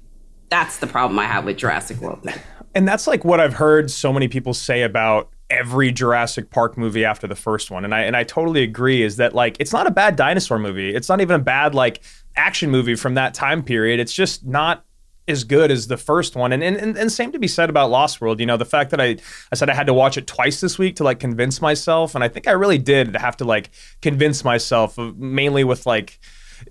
[0.49, 2.21] That's the problem I have with Jurassic World.
[2.23, 2.39] Then.
[2.75, 7.05] And that's like what I've heard so many people say about every Jurassic Park movie
[7.05, 7.85] after the first one.
[7.85, 10.95] And I and I totally agree is that like it's not a bad dinosaur movie.
[10.95, 12.03] It's not even a bad like
[12.37, 14.01] action movie from that time period.
[14.01, 14.85] It's just not
[15.29, 16.53] as good as the first one.
[16.53, 18.41] And and, and, same to be said about Lost World.
[18.41, 19.17] You know, the fact that I
[19.51, 22.15] I said I had to watch it twice this week to like convince myself.
[22.15, 23.71] And I think I really did have to like
[24.03, 26.21] convince myself of, mainly with like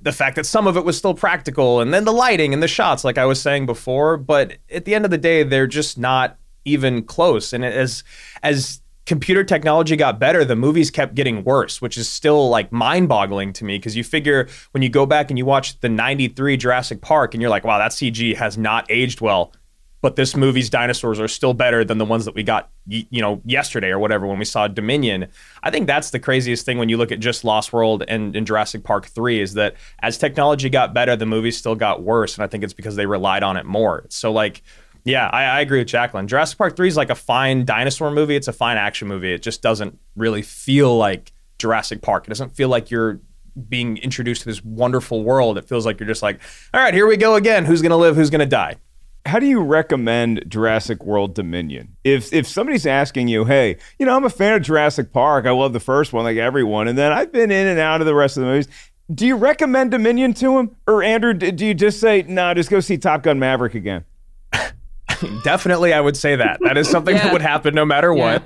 [0.01, 2.67] the fact that some of it was still practical and then the lighting and the
[2.67, 5.97] shots like i was saying before but at the end of the day they're just
[5.97, 7.53] not even close.
[7.53, 8.03] And as
[8.43, 13.53] as computer technology got better the movies kept getting worse which is still like mind-boggling
[13.53, 17.01] to me because you figure when you go back and you watch the 93 jurassic
[17.01, 19.53] park and you're like wow that cg has not aged well
[20.01, 23.41] but this movie's dinosaurs are still better than the ones that we got you know
[23.45, 25.27] yesterday or whatever when we saw dominion.
[25.63, 28.45] I think that's the craziest thing when you look at just lost world and, and
[28.45, 32.43] jurassic park 3 is that as technology got better the movies still got worse and
[32.43, 34.05] i think it's because they relied on it more.
[34.09, 34.61] So like
[35.05, 36.27] yeah i, I agree with jacqueline.
[36.27, 38.35] Jurassic park 3 is like a fine dinosaur movie.
[38.35, 39.33] It's a fine action movie.
[39.33, 42.25] It just doesn't really feel like jurassic park.
[42.27, 43.21] It doesn't feel like you're
[43.69, 45.57] being introduced to this wonderful world.
[45.57, 46.41] It feels like you're just like
[46.75, 47.65] all right here we go again.
[47.65, 48.15] Who's gonna live?
[48.15, 48.75] Who's gonna die
[49.25, 51.95] how do you recommend Jurassic World Dominion?
[52.03, 55.45] If if somebody's asking you, hey, you know, I'm a fan of Jurassic Park.
[55.45, 58.07] I love the first one, like everyone, and then I've been in and out of
[58.07, 58.67] the rest of the movies.
[59.13, 61.33] Do you recommend Dominion to him, or Andrew?
[61.33, 64.05] Do you just say, no, just go see Top Gun Maverick again?
[65.43, 66.59] Definitely, I would say that.
[66.61, 68.43] That is something that would happen no matter what.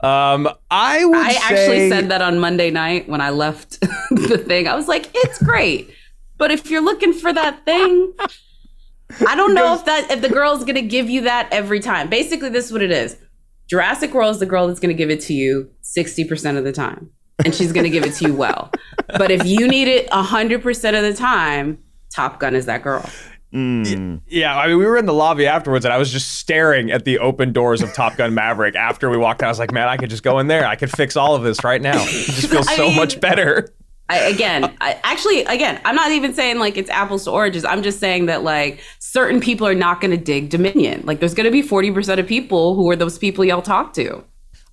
[0.00, 4.36] Um, I would I say, actually said that on Monday night when I left the
[4.38, 4.68] thing.
[4.68, 5.90] I was like, it's great.
[6.36, 8.12] But if you're looking for that thing,
[9.26, 12.08] I don't know if that if the girl's gonna give you that every time.
[12.08, 13.16] Basically, this is what it is.
[13.68, 17.10] Jurassic World is the girl that's gonna give it to you 60% of the time.
[17.44, 18.70] And she's gonna give it to you well.
[19.08, 21.78] But if you need it 100% of the time,
[22.14, 23.08] Top Gun is that girl.
[23.54, 24.20] Mm.
[24.26, 27.04] Yeah, I mean, we were in the lobby afterwards, and I was just staring at
[27.04, 28.74] the open doors of Top Gun Maverick.
[28.74, 30.66] After we walked out, I was like, "Man, I could just go in there.
[30.66, 32.02] I could fix all of this right now.
[32.02, 33.72] It just feels I so mean- much better."
[34.08, 37.64] I, again, I, actually, again, I'm not even saying like it's apples to oranges.
[37.64, 41.02] I'm just saying that like certain people are not going to dig Dominion.
[41.06, 44.24] Like there's going to be 40% of people who are those people y'all talk to.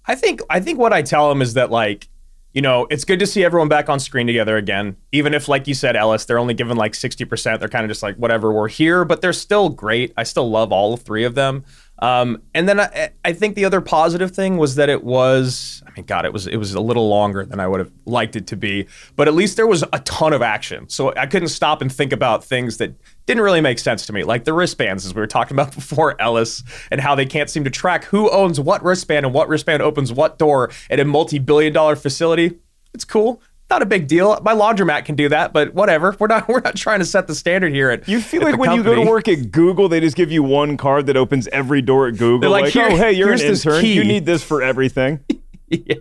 [0.05, 2.09] I think I think what I tell them is that like,
[2.51, 4.97] you know, it's good to see everyone back on screen together again.
[5.11, 7.59] Even if, like you said, Ellis, they're only given like sixty percent.
[7.59, 8.51] They're kind of just like whatever.
[8.51, 10.13] We're here, but they're still great.
[10.17, 11.63] I still love all three of them.
[11.99, 15.83] Um, and then I, I think the other positive thing was that it was.
[15.87, 18.35] I mean, God, it was it was a little longer than I would have liked
[18.35, 20.89] it to be, but at least there was a ton of action.
[20.89, 22.93] So I couldn't stop and think about things that
[23.25, 26.19] didn't really make sense to me, like the wristbands, as we were talking about before,
[26.19, 29.81] Ellis, and how they can't seem to track who owns what wristband and what wristband
[29.81, 32.59] opens what door at a multi-billion-dollar facility.
[32.93, 33.41] It's cool.
[33.69, 34.39] Not a big deal.
[34.43, 36.15] My laundromat can do that, but whatever.
[36.19, 37.89] We're not we're not trying to set the standard here.
[37.89, 40.31] At You feel at like when you go to work at Google, they just give
[40.31, 42.39] you one card that opens every door at Google.
[42.39, 43.83] They're like, like, "Here- oh, hey, you're an intern.
[43.85, 45.21] You need this for everything.
[45.67, 45.95] yeah.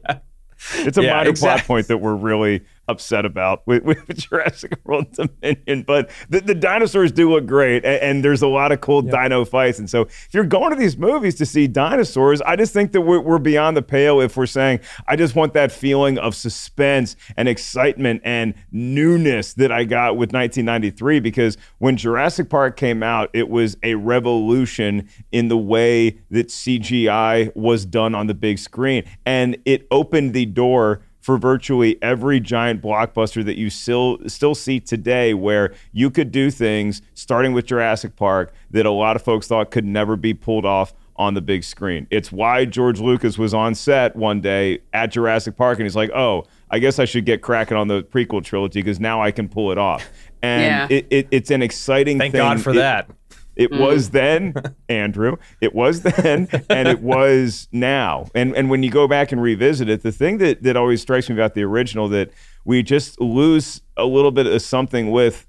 [0.74, 5.12] It's a Yeah, minor plot point that we're really upset about with, with Jurassic World
[5.12, 5.84] Dominion.
[5.86, 9.44] But the, the dinosaurs do look great, and, and there's a lot of cool dino
[9.44, 9.78] fights.
[9.78, 13.02] And so, if you're going to these movies to see dinosaurs, I just think that
[13.02, 17.16] we're, we're beyond the pale if we're saying, I just want that feeling of suspense
[17.36, 21.20] and excitement and newness that I got with 1993.
[21.20, 27.54] Because when Jurassic Park came out, it was a revolution in the way that CGI
[27.54, 29.04] was done on the big screen.
[29.24, 34.78] And it opened the door for virtually every giant blockbuster that you still still see
[34.80, 39.46] today where you could do things starting with Jurassic Park that a lot of folks
[39.46, 42.06] thought could never be pulled off on the big screen.
[42.10, 46.10] It's why George Lucas was on set one day at Jurassic Park and he's like,
[46.10, 49.48] "Oh, I guess I should get cracking on the prequel trilogy because now I can
[49.48, 50.08] pull it off."
[50.42, 50.96] And Yeah.
[50.98, 52.40] it, it, it's an exciting Thank thing.
[52.40, 53.08] God for It- that.
[53.54, 53.82] It mm-hmm.
[53.82, 54.54] was then,
[54.88, 55.36] Andrew.
[55.60, 58.26] It was then, and it was now.
[58.34, 61.28] And and when you go back and revisit it, the thing that that always strikes
[61.28, 62.30] me about the original that
[62.64, 65.46] we just lose a little bit of something with,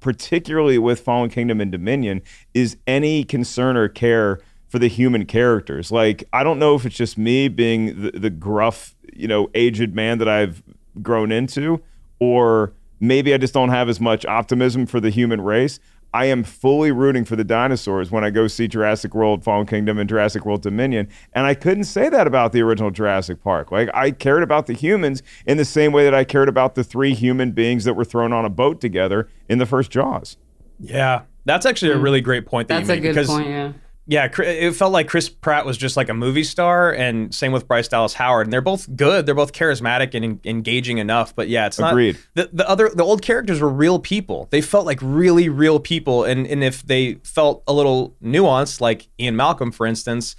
[0.00, 2.22] particularly with Fallen Kingdom and Dominion,
[2.54, 5.92] is any concern or care for the human characters.
[5.92, 9.94] Like I don't know if it's just me being the, the gruff, you know, aged
[9.94, 10.62] man that I've
[11.02, 11.82] grown into,
[12.18, 15.80] or maybe I just don't have as much optimism for the human race.
[16.14, 19.98] I am fully rooting for the dinosaurs when I go see Jurassic World Fallen Kingdom
[19.98, 21.08] and Jurassic World Dominion.
[21.32, 23.72] And I couldn't say that about the original Jurassic Park.
[23.72, 26.84] Like, I cared about the humans in the same way that I cared about the
[26.84, 30.36] three human beings that were thrown on a boat together in the first Jaws.
[30.78, 32.02] Yeah, that's actually a hmm.
[32.02, 33.72] really great point that That's you a good because point, yeah.
[34.12, 37.66] Yeah, it felt like Chris Pratt was just like a movie star, and same with
[37.66, 39.24] Bryce Dallas Howard, and they're both good.
[39.24, 41.34] They're both charismatic and en- engaging enough.
[41.34, 42.18] But yeah, it's not Agreed.
[42.34, 44.48] the the other the old characters were real people.
[44.50, 49.08] They felt like really real people, and and if they felt a little nuanced, like
[49.18, 50.36] Ian Malcolm, for instance.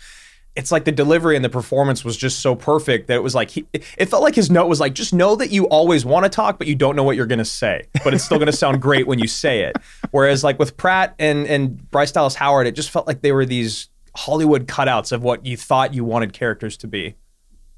[0.56, 3.50] It's like the delivery and the performance was just so perfect that it was like
[3.50, 6.30] he, it felt like his note was like just know that you always want to
[6.30, 8.56] talk but you don't know what you're going to say but it's still going to
[8.56, 9.76] sound great when you say it
[10.12, 13.46] whereas like with Pratt and and Bryce Dallas Howard it just felt like they were
[13.46, 17.16] these Hollywood cutouts of what you thought you wanted characters to be.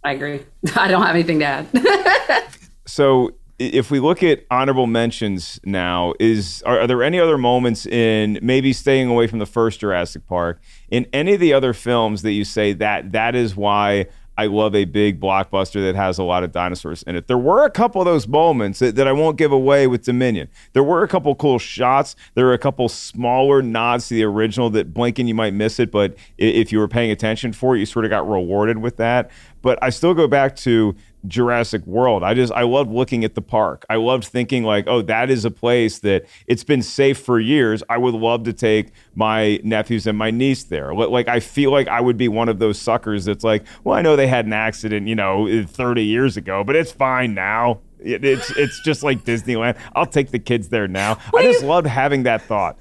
[0.04, 0.46] I agree.
[0.76, 1.68] I don't have anything to add.
[2.88, 7.38] So i- if we look at honorable mentions now, is are, are there any other
[7.38, 11.74] moments in maybe staying away from the first Jurassic Park in any of the other
[11.74, 16.18] films that you say that that is why I love a big blockbuster that has
[16.18, 17.28] a lot of dinosaurs in it.
[17.28, 20.50] There were a couple of those moments that, that I won't give away with Dominion.
[20.74, 22.18] There were a couple cool shots.
[22.34, 25.90] There were a couple smaller nods to the original that blinking you might miss it,
[25.90, 29.32] but if you were paying attention for it, you sort of got rewarded with that.
[29.62, 30.96] But I still go back to
[31.28, 32.24] Jurassic World.
[32.24, 33.86] I just I loved looking at the park.
[33.90, 37.84] I loved thinking like, oh, that is a place that it's been safe for years.
[37.90, 40.94] I would love to take my nephews and my niece there.
[40.94, 44.02] Like I feel like I would be one of those suckers that's like, well, I
[44.02, 47.80] know they had an accident, you know, eh, 30 years ago, but it's fine now.
[48.00, 49.78] It, it's it's just like Disneyland.
[49.96, 51.18] I'll take the kids there now.
[51.36, 52.78] I just loved having that thought.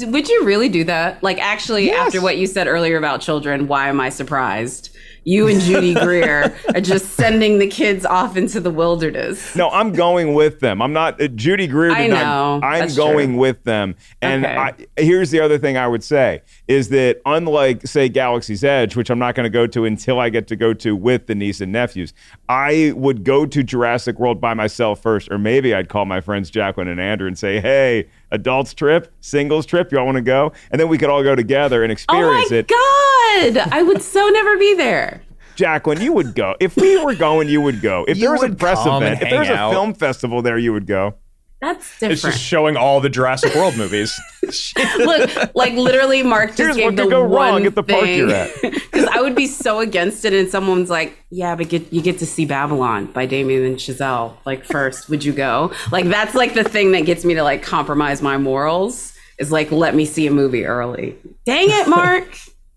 [0.00, 1.22] Would you really do that?
[1.22, 2.08] Like, actually, Yes.
[2.08, 4.90] after what you said earlier about children, why am I surprised?
[5.28, 9.56] You and Judy Greer are just sending the kids off into the wilderness.
[9.56, 10.80] No, I'm going with them.
[10.80, 11.90] I'm not uh, Judy Greer.
[11.90, 12.66] I Not, know.
[12.66, 13.38] I'm That's going true.
[13.38, 13.96] with them.
[14.22, 14.56] And Okay.
[14.56, 19.10] I, here's the other thing I would say is that unlike say Galaxy's Edge, which
[19.10, 21.60] I'm not going to go to until I get to go to with the niece
[21.60, 22.14] and nephews,
[22.48, 26.50] I would go to Jurassic World by myself first, or maybe I'd call my friends
[26.50, 30.80] Jacqueline and Andrew and say, "Hey, adults trip, singles trip, y'all want to go?" And
[30.80, 32.68] then we could all go together and Oh experience my it.
[32.68, 33.15] God.
[33.72, 35.22] I would so never be there.
[35.56, 36.54] Jacqueline, you would go.
[36.60, 38.04] If we were going, you would go.
[38.06, 39.72] If You there was a press event, if there was hang a out.
[39.72, 41.14] film festival there, you would go.
[41.62, 42.12] That's different.
[42.12, 44.14] It's just showing all the Jurassic World movies.
[44.98, 47.82] Look, like literally, Mark just Here's gave what the could go wrong one at the
[47.82, 48.18] park thing.
[48.18, 48.50] you're at.
[48.60, 52.18] Because I would be so against it, and someone's like, "Yeah, but get, you get
[52.18, 54.34] to see Babylon by Damien and Chazelle.
[54.44, 55.72] Like first, would you go?
[55.90, 59.14] Like that's like the thing that gets me to like compromise my morals.
[59.38, 61.16] Is like let me see a movie early.
[61.46, 62.28] Dang it, Mark.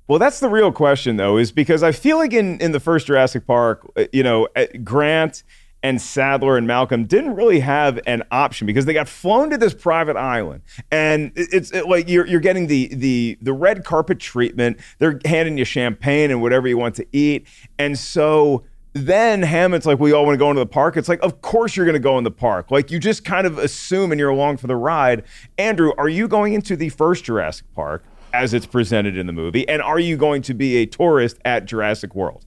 [0.09, 3.05] Well, that's the real question, though, is because I feel like in, in the first
[3.05, 5.43] Jurassic Park, uh, you know, uh, Grant
[5.83, 9.75] and Sadler and Malcolm didn't really have an option because they got flown to this
[9.75, 14.79] private island, and it's it, like you're you're getting the the the red carpet treatment.
[14.97, 17.47] They're handing you champagne and whatever you want to eat,
[17.77, 18.65] and so.
[18.93, 20.97] Then Hammond's like, we all want to go into the park.
[20.97, 22.71] It's like, of course you're going to go in the park.
[22.71, 25.25] Like you just kind of assume and you're along for the ride.
[25.59, 28.03] Andrew, are you going into the first Jurassic Park?
[28.33, 29.67] As it's presented in the movie?
[29.67, 32.45] And are you going to be a tourist at Jurassic World?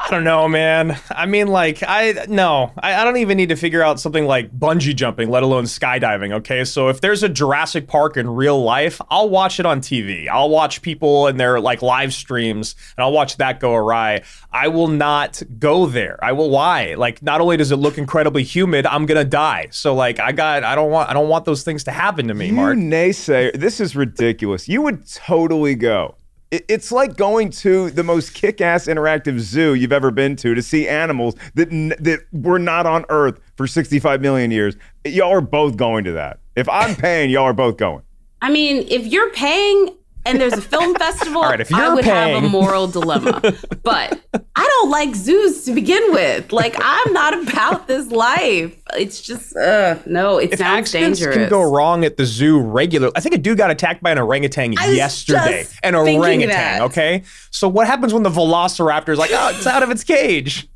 [0.00, 0.96] I don't know, man.
[1.10, 4.50] I mean, like, I no, I, I don't even need to figure out something like
[4.56, 6.32] bungee jumping, let alone skydiving.
[6.36, 10.26] Okay, so if there's a Jurassic Park in real life, I'll watch it on TV.
[10.28, 14.22] I'll watch people and their like live streams, and I'll watch that go awry.
[14.50, 16.18] I will not go there.
[16.24, 16.48] I will.
[16.48, 16.94] Why?
[16.94, 19.68] Like, not only does it look incredibly humid, I'm gonna die.
[19.72, 20.64] So, like, I got.
[20.64, 21.10] I don't want.
[21.10, 22.76] I don't want those things to happen to me, You Mark.
[22.78, 24.68] naysayer, this is ridiculous.
[24.68, 26.14] You would totally go.
[26.50, 30.62] It- It's like going to the most kick-ass interactive zoo you've ever been to to
[30.62, 34.74] see animals that n- that were not on Earth for 65 million years.
[35.04, 36.38] Y'all are both going to that.
[36.56, 38.02] If I'm paying, y'all are both going.
[38.40, 39.90] I mean, if you're paying
[40.24, 43.40] and there's a film festival, right, I would have a moral dilemma.
[43.82, 44.20] but
[44.56, 46.52] I don't like zoos to begin with.
[46.52, 48.76] Like, I'm not about this life.
[48.96, 51.36] It's just, uh, no, it if sounds accidents dangerous.
[51.36, 54.18] can go wrong at the zoo regular i think a dude got attacked by an
[54.18, 56.82] orangutan yesterday an orangutan that.
[56.82, 60.68] okay so what happens when the velociraptor is like oh it's out of its cage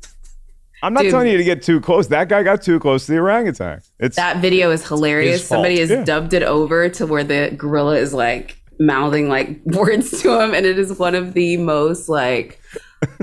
[0.81, 1.11] I'm not Dude.
[1.11, 2.07] telling you to get too close.
[2.07, 3.81] That guy got too close to the orangutan.
[3.99, 5.47] It's That video is hilarious.
[5.47, 6.03] Somebody has Yeah.
[6.03, 10.65] dubbed it over to where the gorilla is like mouthing like words to him, and
[10.65, 12.59] it is one of the most like.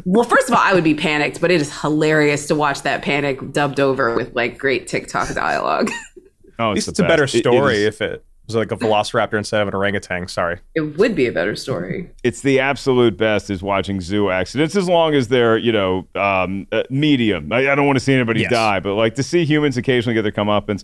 [0.05, 3.01] Well, first of all, I would be panicked, but it is hilarious to watch that
[3.03, 5.91] panic dubbed over with like great TikTok dialogue.
[6.59, 7.35] oh, at least it's a better best.
[7.35, 10.81] It- it story if it was like a velociraptor instead of an orangutan sorry it
[10.99, 12.11] would be a better story.
[12.25, 16.67] it's the absolute best is watching zoo accidents as long as they're you know um,
[16.73, 18.51] uh, medium I, I don't want to see anybody Yes.
[18.51, 20.83] die but like to see humans occasionally get their comeuppance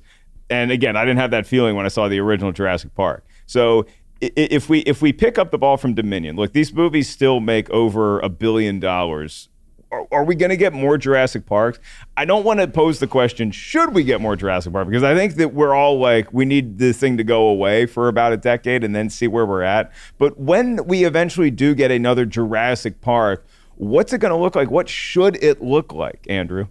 [0.48, 3.80] and again i didn't have that feeling when i saw the original jurassic park so
[3.80, 3.86] i- i-
[4.20, 7.68] if we if we pick up the ball from dominion look these movies still make
[7.70, 9.48] over a billion dollars
[9.92, 11.78] are, are we going to get more Jurassic Parks?
[12.16, 14.88] I don't want to pose the question, should we get more Jurassic Park?
[14.88, 18.08] Because I think that we're all like, we need this thing to go away for
[18.08, 19.92] about a decade and then see where we're at.
[20.18, 23.46] But when we eventually do get another Jurassic Park,
[23.76, 24.70] what's it going to look like?
[24.70, 26.68] What should it look like, Andrew?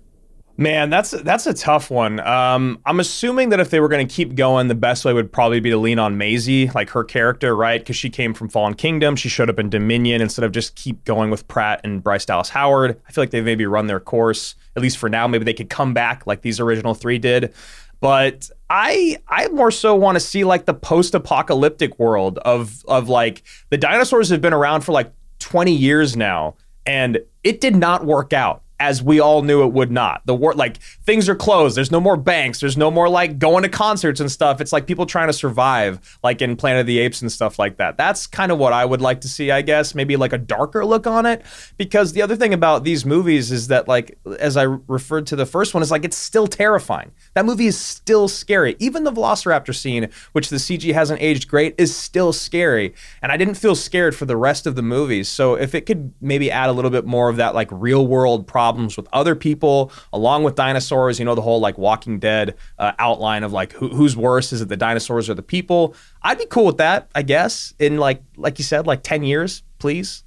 [0.58, 2.22] Man, that's that's a tough one.
[2.22, 5.32] Um, I'm assuming that if they were going to keep going, the best way would
[5.32, 7.82] probably be to lean on Maisie, like her character, right?
[7.82, 11.03] Because she came from Fallen Kingdom, she showed up in Dominion instead of just keep
[11.03, 13.01] going with Pratt and Bryce Dallas Howard.
[13.06, 15.28] I feel like they maybe run their course at least for now.
[15.28, 17.53] Maybe they could come back like these original three did.
[17.99, 23.43] But I I more so want to see like the post-apocalyptic world of of like
[23.72, 28.32] the dinosaurs have been around for like 20 years now, and it did not work
[28.32, 30.22] out as we all knew it would not.
[30.26, 31.78] The war like things are closed.
[31.78, 32.60] There's no more banks.
[32.60, 34.60] There's no more like going to concerts and stuff.
[34.60, 37.78] It's like people trying to survive, like in Planet of the Apes and stuff like
[37.78, 37.98] that.
[37.98, 39.96] That's kind of what I would like to see, I guess.
[39.96, 41.44] Maybe like a darker look on it.
[41.78, 45.46] Because the other thing about these movies is that, like, as I referred to the
[45.46, 47.12] first one, is like it's still terrifying.
[47.34, 48.76] That movie is still scary.
[48.80, 52.94] Even the Velociraptor scene, which the CG hasn't aged great, is still scary.
[53.22, 55.30] And I didn't feel scared for the rest of the movies.
[55.30, 58.48] So if it could maybe add a little bit more of that like real world
[58.66, 62.93] problems with other people, along with dinosaurs, you know, the whole like Walking Dead uh,
[62.97, 64.51] outline of like who, who's worse?
[64.51, 65.93] Is it the dinosaurs or the people?
[66.24, 67.76] I'd be cool with that, I guess.
[67.78, 70.24] In like like you said, like ten years, please.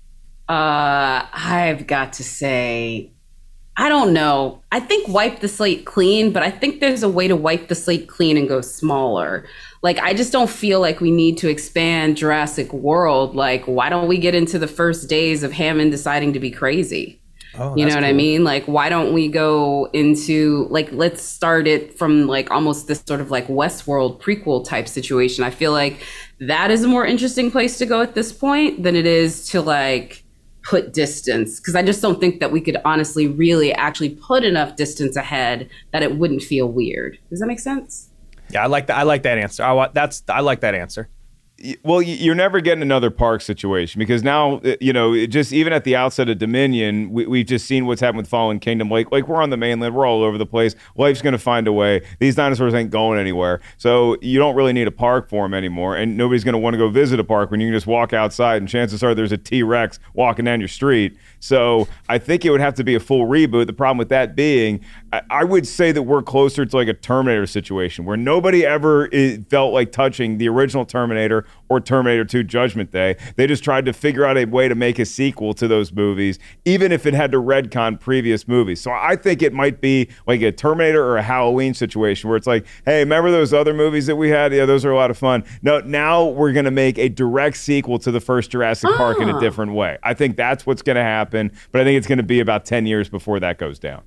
[0.48, 3.10] Uh, I've got to say,
[3.76, 4.62] I don't know.
[4.72, 7.74] I think wipe the slate clean, but I think there's a way to wipe the
[7.74, 9.46] slate clean and go smaller.
[9.82, 13.36] Like, I just don't feel like we need to expand Jurassic World.
[13.36, 17.17] Like, why don't we get into the first days of Hammond deciding to be crazy?
[17.58, 18.44] Oh, you know what I mean?
[18.44, 23.20] Like, why don't we go into like let's start it from like almost this sort
[23.20, 25.42] of like Westworld prequel type situation.
[25.42, 26.06] I feel like
[26.40, 29.60] that is a more interesting place to go at this point than it is to
[29.60, 30.24] like
[30.62, 34.76] put distance because I just don't think that we could honestly really actually put enough
[34.76, 37.18] distance ahead that it wouldn't feel weird.
[37.30, 38.10] Does that make sense?
[38.50, 38.98] Yeah, I like that.
[38.98, 39.64] I like that answer.
[39.64, 41.08] I want that's I like that answer.
[41.82, 45.82] Well, you're never getting another park situation because now, uh, you know, just even at
[45.82, 48.88] the outset of Dominion, we, we've just seen what's happened with Fallen Kingdom.
[48.88, 50.76] Like, like we're on the mainland, we're all over the place.
[50.94, 52.02] Life's going to find a way.
[52.20, 55.96] These dinosaurs ain't going anywhere, so you don't really need a park for them anymore.
[55.96, 58.12] And nobody's going to want to go visit a park when you can just walk
[58.12, 61.16] outside, and chances are there's a T Rex walking down your street.
[61.40, 63.66] So I think it would have to be a full reboot.
[63.66, 64.80] The problem with that being,
[65.12, 69.08] I, I would say that we're closer to like a Terminator situation where nobody ever
[69.14, 73.16] i felt like touching the original Terminator or Terminator 2 Judgment Day.
[73.36, 76.38] They just tried to figure out a way to make a sequel to those movies,
[76.64, 78.80] even if it had to retcon previous movies.
[78.80, 82.46] So I think it might be like a Terminator or a Halloween situation where it's
[82.46, 84.52] like, hey, remember those other movies that we had?
[84.52, 85.44] Yeah, those are a lot of fun.
[85.62, 89.28] No, now we're going to make a direct sequel to the first Jurassic Park in
[89.28, 89.40] a Ah.
[89.40, 89.98] different way.
[90.02, 92.64] I think that's what's going to happen, but I think it's going to be about
[92.64, 94.02] 10 years before that goes down.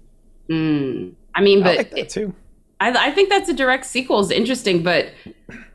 [0.50, 1.14] Mm.
[1.36, 2.34] I mean, but I like that too.
[2.82, 5.12] I, I think that's a direct sequel is interesting, but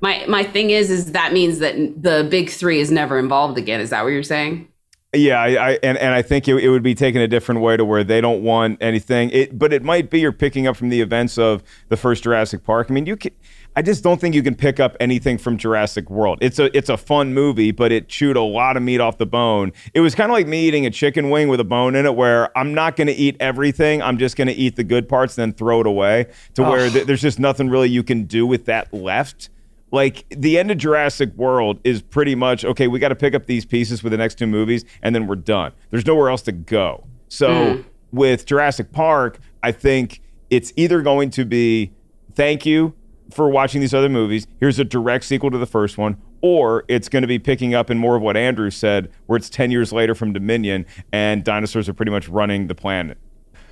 [0.01, 3.81] my my thing is is that means that the big three is never involved again.
[3.81, 4.69] Is that what you're saying?
[5.15, 7.77] Yeah, I, I and, and I think it, it would be taken a different way
[7.77, 9.31] to where they don't want anything.
[9.31, 12.65] It, but it might be you're picking up from the events of the first Jurassic
[12.65, 12.89] Park.
[12.91, 13.33] I mean, you can.
[13.77, 16.39] I just don't think you can pick up anything from Jurassic World.
[16.41, 19.27] It's a it's a fun movie, but it chewed a lot of meat off the
[19.27, 19.73] bone.
[19.93, 22.17] It was kind of like me eating a chicken wing with a bone in it,
[22.17, 24.01] where I'm not going to eat everything.
[24.01, 26.27] I'm just going to eat the good parts, and then throw it away.
[26.55, 29.51] To where th- there's just nothing really you can do with that left
[29.93, 32.89] like the end of Jurassic World is pretty much okay.
[32.89, 35.37] We got to pick up these pieces for the next two movies, and then we're
[35.37, 35.73] done.
[35.91, 37.05] There's nowhere else to go.
[37.29, 37.83] So hmm.
[38.11, 41.93] with Jurassic Park, I think it's either going to be
[42.35, 42.95] thank you
[43.31, 44.47] for watching these other movies.
[44.61, 46.17] Here's a direct sequel to the first one.
[46.43, 49.49] Or it's going to be picking up in more of what Andrew said, where it's
[49.51, 53.19] 10 years later from Dominion and dinosaurs are pretty much running the planet.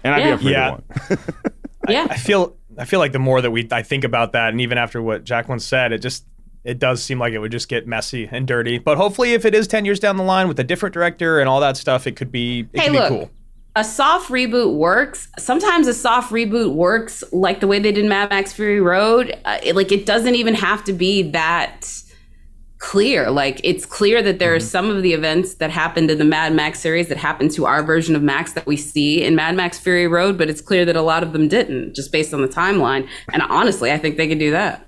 [0.03, 0.71] And I'd be Yeah.
[0.73, 1.17] up for Yeah.
[1.17, 1.19] one.
[1.89, 2.07] Yeah.
[2.11, 4.79] I feel I feel like the more that we I think about that, and even
[4.79, 6.25] after what Jacqueline said, it just
[6.65, 8.79] it does seem like it would just get messy and dirty.
[8.79, 11.49] But hopefully, if it is ten years down the line with a different director and
[11.49, 13.05] all that stuff, it could be it Hey, could look.
[13.11, 13.31] be cool.
[13.77, 15.29] A soft reboot works.
[15.37, 19.37] Sometimes a soft reboot works, like the way they did Mad Max Fury Road.
[19.45, 22.03] Uh, it, like it doesn't even have to be that
[22.79, 23.31] clear.
[23.31, 26.53] Like it's clear that there are some of the events that happened in the Mad
[26.55, 29.79] Max series that happened to our version of Max that we see in Mad Max
[29.79, 32.49] Fury Road, but it's clear that a lot of them didn't, just based on the
[32.49, 33.09] timeline.
[33.33, 34.87] And honestly, I think they could do that.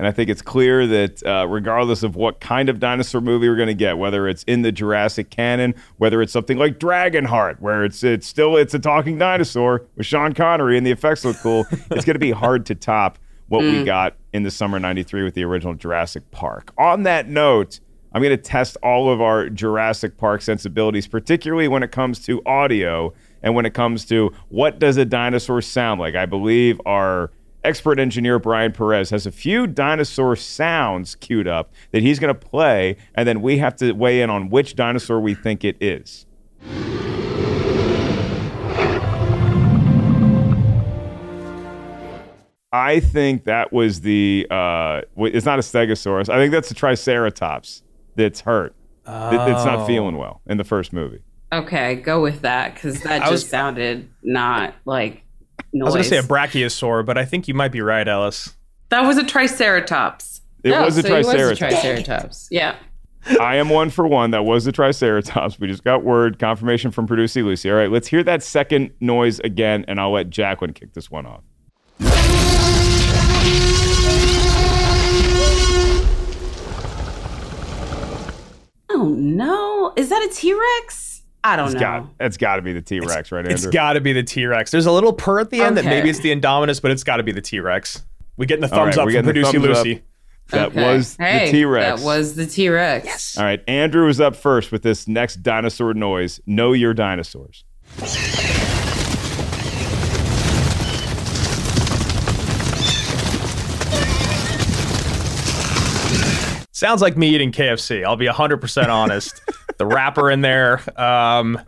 [0.00, 3.56] And I think it's clear that uh, regardless of what kind of dinosaur movie we're
[3.56, 7.84] going to get, whether it's in the Jurassic canon, whether it's something like Dragonheart, where
[7.84, 11.66] it's it's still it's a talking dinosaur with Sean Connery and the effects look cool,
[11.90, 15.34] it's going to be hard to top what we got in the summer '93 with
[15.34, 16.72] the original Jurassic Park.
[16.78, 17.80] On that note.
[18.12, 22.42] I'm going to test all of our Jurassic Park sensibilities, particularly when it comes to
[22.44, 26.16] audio and when it comes to what does a dinosaur sound like.
[26.16, 27.30] I believe our
[27.64, 32.38] expert engineer Brian Perez has a few dinosaur sounds queued up that he's going to
[32.48, 36.26] play, and then we have to weigh in on which dinosaur we think it is.
[42.72, 44.46] I think that was the.
[44.50, 46.28] Uh, it's not a Stegosaurus.
[46.28, 47.82] I think that's a Triceratops
[48.14, 48.74] that's hurt.
[49.04, 51.22] That- That's not feeling well in the first movie.
[51.52, 55.24] Okay, go with that because that just was- sounded not like
[55.72, 55.82] noise.
[55.82, 58.54] I was going to say a brachiosaur, but I think you might be right, Ellis.
[58.90, 60.40] That was a triceratops.
[60.64, 61.58] It Yeah, was a so it Triceratops.
[61.58, 62.48] Triceratops.
[62.50, 62.76] Yeah.
[63.40, 64.30] I am one for one.
[64.30, 65.58] That was the Triceratops.
[65.60, 67.70] We just got word confirmation from producer Lucy.
[67.70, 71.26] All right, let's hear that second noise again, and I'll let Jacqueline kick this one
[71.26, 71.42] off.
[78.92, 81.09] Oh no, is that a T Rex?
[81.42, 81.80] I don't It's know.
[81.80, 83.52] got it's got to be the T Rex, right, Andrew?
[83.54, 84.70] It's got to be the T Rex.
[84.70, 87.16] There's a little purr at the end that maybe it's the Indominus, but it's got
[87.16, 88.04] to be the T Rex.
[88.36, 89.84] We getting the thumbs right, up we're from getting the producer thumbs up.
[89.86, 90.02] Lucy.
[90.50, 90.94] that Okay.
[90.94, 92.00] was Hey, the T Rex.
[92.00, 93.06] That was the T Rex.
[93.06, 93.38] Yes.
[93.38, 96.40] All right, Andrew is up first with this next dinosaur noise.
[96.46, 97.64] Know your dinosaurs.
[106.72, 108.04] Sounds like me eating KFC.
[108.04, 109.40] I'll be 100% honest.
[109.80, 110.80] the wrapper in there.
[111.00, 111.58] Um,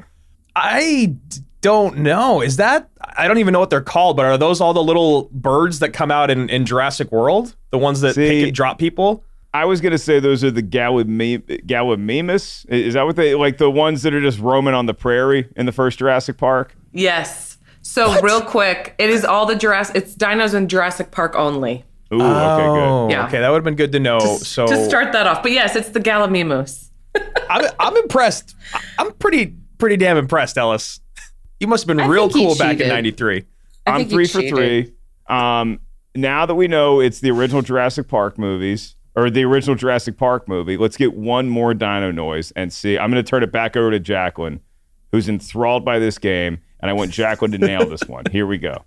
[0.54, 2.40] I d- don't know.
[2.42, 5.30] Is that, I don't even know what they're called, but are those all the little
[5.32, 7.56] birds that come out in, in Jurassic World?
[7.70, 9.24] The ones that See- pick and drop people?
[9.54, 11.66] I was gonna say those are the Gallimimus.
[11.66, 12.64] Gallimimus.
[12.70, 13.58] Is that what they like?
[13.58, 16.74] The ones that are just roaming on the prairie in the first Jurassic Park.
[16.92, 17.58] Yes.
[17.82, 19.96] So real quick, it is all the Jurassic.
[19.96, 21.84] It's dinos in Jurassic Park only.
[22.14, 23.26] Ooh, okay, Oh, Yeah.
[23.26, 24.20] Okay, that would have been good to know.
[24.20, 26.88] so to start that off, but yes, it's the Gallimimus.
[27.48, 28.54] I'm, I'm impressed.
[28.98, 31.00] I'm pretty pretty damn impressed, Ellis.
[31.60, 33.44] You must have been I real cool back in '93.
[33.86, 34.94] I I'm three for three.
[35.28, 35.80] Um,
[36.14, 40.48] now that we know it's the original Jurassic Park movies, or the original Jurassic Park
[40.48, 40.76] movie.
[40.76, 42.98] Let's get one more dino noise and see.
[42.98, 44.60] I'm going to turn it back over to Jacqueline,
[45.10, 48.24] who's enthralled by this game, and I want Jacqueline to nail this one.
[48.30, 48.84] Here we go.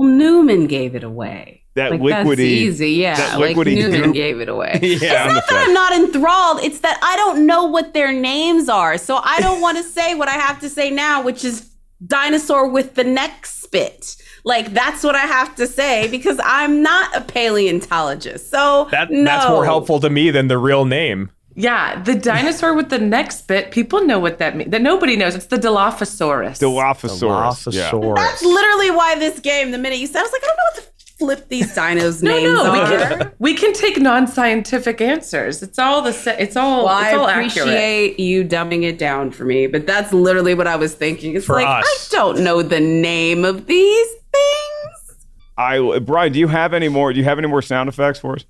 [0.00, 1.62] Well, Newman gave it away.
[1.74, 3.16] That like, liquidy, That's easy, yeah.
[3.16, 4.14] that like Newman goop.
[4.14, 4.78] gave it away.
[4.82, 5.68] Yeah, it's sound not that effect.
[5.68, 6.60] I'm not enthralled.
[6.62, 10.14] It's that I don't know what their names are, so I don't want to say
[10.14, 11.70] what I have to say now, which is
[12.06, 14.16] dinosaur with the neck spit.
[14.42, 18.50] Like that's what I have to say because I'm not a paleontologist.
[18.50, 19.24] So That no.
[19.24, 21.30] that's more helpful to me than the real name.
[21.60, 23.70] Yeah, the dinosaur with the next bit.
[23.70, 24.70] People know what that means.
[24.70, 25.34] That nobody knows.
[25.34, 26.58] It's the Dilophosaurus.
[26.58, 27.72] Dilophosaurus.
[27.72, 28.14] Yeah.
[28.14, 29.70] That's literally why this game.
[29.70, 32.22] The minute you said, I was like, I don't know what the flip these dinos'
[32.22, 35.62] No, names no, we can, we can take non-scientific answers.
[35.62, 37.68] It's all the sa- it's all Well, it's all I accurate.
[37.68, 41.36] appreciate you dumbing it down for me, but that's literally what I was thinking.
[41.36, 42.08] It's For like us.
[42.10, 45.26] I don't know the name of these things.
[45.58, 47.12] I Brian, do you have any more?
[47.12, 48.46] Do you have any more sound effects for us?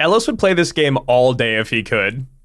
[0.00, 2.26] Ellis would play this game all day if he could.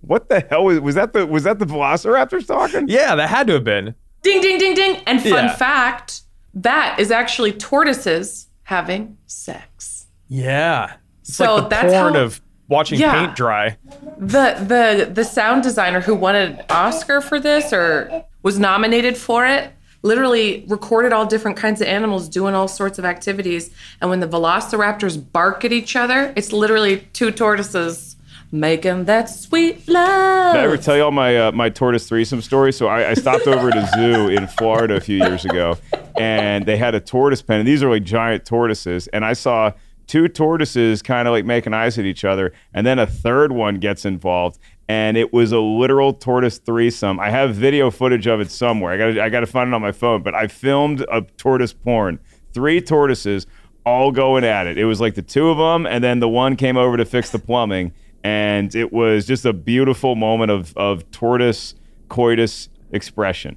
[0.00, 1.12] What the hell was, was that?
[1.12, 2.88] The was that the Velociraptors talking?
[2.88, 3.94] Yeah, that had to have been.
[4.22, 5.02] Ding ding ding ding.
[5.06, 5.54] And fun Yeah.
[5.56, 6.22] fact,
[6.54, 10.06] that is actually tortoises having sex.
[10.28, 10.94] Yeah.
[11.20, 13.12] It's So like the that's porn how- of watching Yeah.
[13.12, 13.76] paint dry.
[14.16, 19.44] The the the sound designer who won an Oscar for this or was nominated for
[19.46, 19.70] it
[20.04, 24.28] literally recorded all different kinds of animals doing all sorts of activities and when the
[24.28, 28.14] velociraptors bark at each other it's literally two tortoises
[28.52, 32.40] making that sweet love Did I ever tell you all my uh, my tortoise threesome
[32.40, 32.72] story?
[32.72, 35.76] So I, I stopped over at a zoo in Florida a few years ago,
[36.16, 37.58] and they had a tortoise pen.
[37.58, 39.72] And these are like giant tortoises, and I saw
[40.06, 43.80] two tortoises kind of like making eyes at each other, and then a third one
[43.80, 44.58] gets involved,
[44.88, 47.18] and it was a literal tortoise threesome.
[47.18, 48.92] I have video footage of it somewhere.
[48.92, 51.72] I got I got to find it on my phone, but I filmed a tortoise
[51.72, 52.18] porn.
[52.52, 53.46] Three tortoises
[53.86, 54.78] all going at it.
[54.78, 57.30] It was like the two of them, and then the one came over to fix
[57.30, 57.92] the plumbing
[58.24, 61.74] and it was just a beautiful moment of of tortoise
[62.08, 63.56] coitus expression.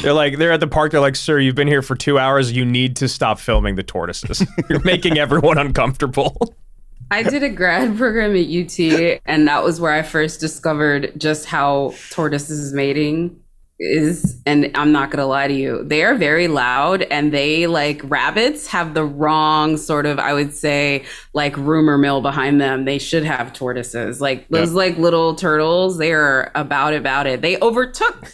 [0.00, 0.92] They're like they're at the park.
[0.92, 2.52] They're like, "Sir, you've been here for two hours.
[2.52, 4.46] You need to stop filming the tortoises.
[4.70, 6.54] You're making everyone uncomfortable."
[7.10, 11.46] I did a grad program at UT, and that was where I first discovered just
[11.46, 13.40] how tortoises mating
[13.80, 14.40] is.
[14.44, 18.66] And I'm not gonna lie to you, they are very loud, and they like rabbits
[18.66, 22.84] have the wrong sort of, I would say, like rumor mill behind them.
[22.84, 24.76] They should have tortoises, like those Yep.
[24.76, 25.96] like little turtles.
[25.98, 27.40] They are about about it.
[27.40, 28.32] They overtook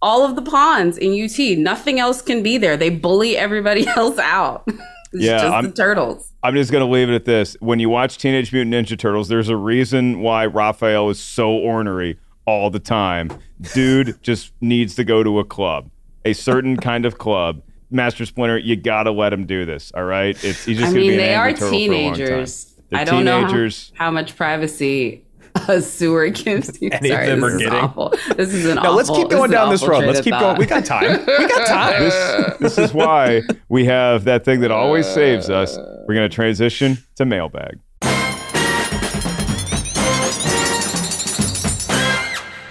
[0.00, 1.58] all of the ponds in UT.
[1.58, 2.76] Nothing else can be there.
[2.76, 4.68] They bully everybody else out.
[5.12, 6.32] It's Yeah, I'm- turtles.
[6.42, 7.56] I'm just gonna leave it at this.
[7.60, 12.18] When you watch Teenage Mutant Ninja Turtles, there's a reason why Raphael is so ornery
[12.46, 13.30] all the time.
[13.74, 15.90] Dude just needs to go to a club,
[16.24, 17.62] a certain kind of club.
[17.90, 19.92] Master Splinter, you gotta let him do this.
[19.94, 21.78] All right, it's he's just I gonna mean, be an they are turtle for a
[21.78, 22.14] long time.
[22.16, 22.72] teenagers.
[22.90, 23.90] They're I don't teenagers.
[23.92, 25.24] know how, how much privacy
[25.68, 26.90] a sewer gives you.
[26.92, 27.78] Any of Sorry, them this are is getting.
[27.78, 28.14] awful.
[28.36, 28.94] This is an No, awful.
[28.94, 30.04] let's keep going is down this road.
[30.04, 30.58] Let's of keep going.
[30.58, 31.24] We got time.
[31.26, 32.02] We got time.
[32.02, 35.76] this, this is why we have that thing that always saves us.
[36.06, 37.78] We're going to transition to mailbag.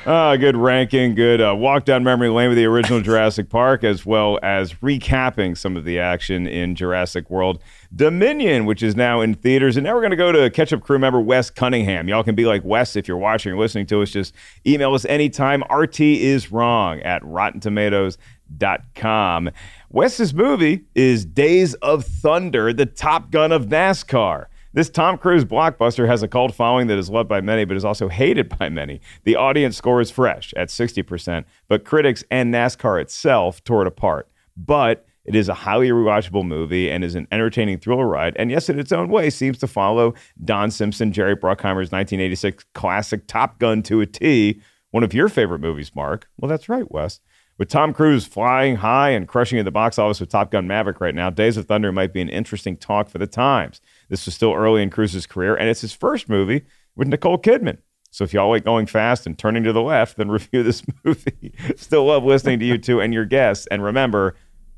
[0.08, 4.06] Ah, good ranking, good uh, walk down memory lane with the original Jurassic Park, as
[4.06, 7.60] well as recapping some of the action in Jurassic World
[7.96, 9.78] Dominion, which is now in theaters.
[9.78, 12.08] And now we're going to go to Ketchup crew member Wes Cunningham.
[12.08, 14.12] Y'all can be like Wes if you're watching or listening to us.
[14.12, 14.36] Just
[14.68, 15.64] email us anytime.
[15.72, 19.50] RT is wrong at RottenTomatoes.com.
[19.90, 24.46] Wes's movie is Days of Thunder, the Top Gun of NASCAR.
[24.76, 27.86] This Tom Cruise blockbuster has a cult following that is loved by many, but is
[27.86, 29.00] also hated by many.
[29.24, 34.28] The audience score is fresh at 60%, but critics and NASCAR itself tore it apart.
[34.58, 38.36] But it is a highly rewatchable movie and is an entertaining thriller ride.
[38.36, 40.14] And yes, in its own way, seems to follow
[40.44, 44.60] Don Simpson, Jerry Bruckheimer's 1986 classic Top Gun to a T.
[44.92, 46.28] One of your favorite movies, Mark.
[46.38, 47.22] Well, that's right, Wes.
[47.58, 51.00] With Tom Cruise flying high and crushing at the box office with Top Gun Maverick
[51.00, 53.80] right now, Days of Thunder might be an interesting talk for the times.
[54.10, 57.78] This was still early in Cruise's career, and it's his first movie with Nicole Kidman.
[58.12, 61.54] So if y'all like going fast and turning to the left, then review this movie.
[61.76, 63.68] still love listening to you two and your guests.
[63.70, 64.36] And remember,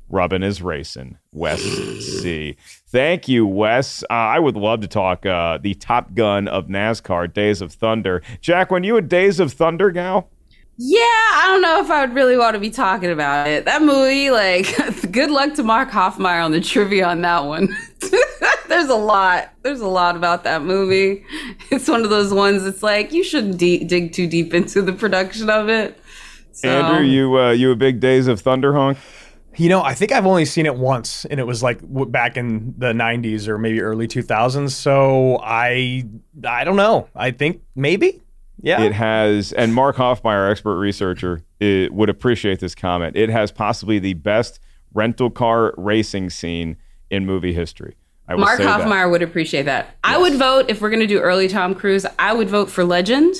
[0.08, 1.18] Rubbin is racing.
[1.32, 2.56] Wes C.
[2.88, 4.02] Thank you, Wes.
[4.04, 8.22] Uh, I would love to talk uh, the Top Gun of NASCAR, Days of Thunder.
[8.40, 10.30] Jack, when you a Days of Thunder gal?
[10.80, 13.64] Yeah, I don't know if I would really want to be talking about it.
[13.64, 14.66] That movie, like,
[15.12, 17.68] good luck to Mark Hoffmeyer on the trivia on that one.
[18.68, 19.50] There's a lot.
[19.62, 21.24] There's a lot about that movie.
[21.70, 22.64] It's one of those ones.
[22.64, 25.98] It's like you shouldn't de- dig too deep into the production of it.
[26.52, 28.98] So, Andrew, you uh, you a big Days of Thunder honk?
[29.56, 32.74] You know, I think I've only seen it once, and it was like back in
[32.78, 34.70] the '90s or maybe early 2000s.
[34.70, 36.04] So I,
[36.44, 37.08] I don't know.
[37.14, 38.22] I think maybe,
[38.60, 38.82] yeah.
[38.82, 43.16] It has, and Mark Hoffmeyer, expert researcher, it, would appreciate this comment.
[43.16, 44.58] It has possibly the best
[44.92, 46.76] rental car racing scene
[47.10, 47.96] in movie history.
[48.28, 49.10] I will Mark say that.
[49.10, 49.96] Would appreciate that.
[50.04, 52.04] I would vote if we're going to do early Tom Cruise.
[52.18, 53.34] I would vote for Legend,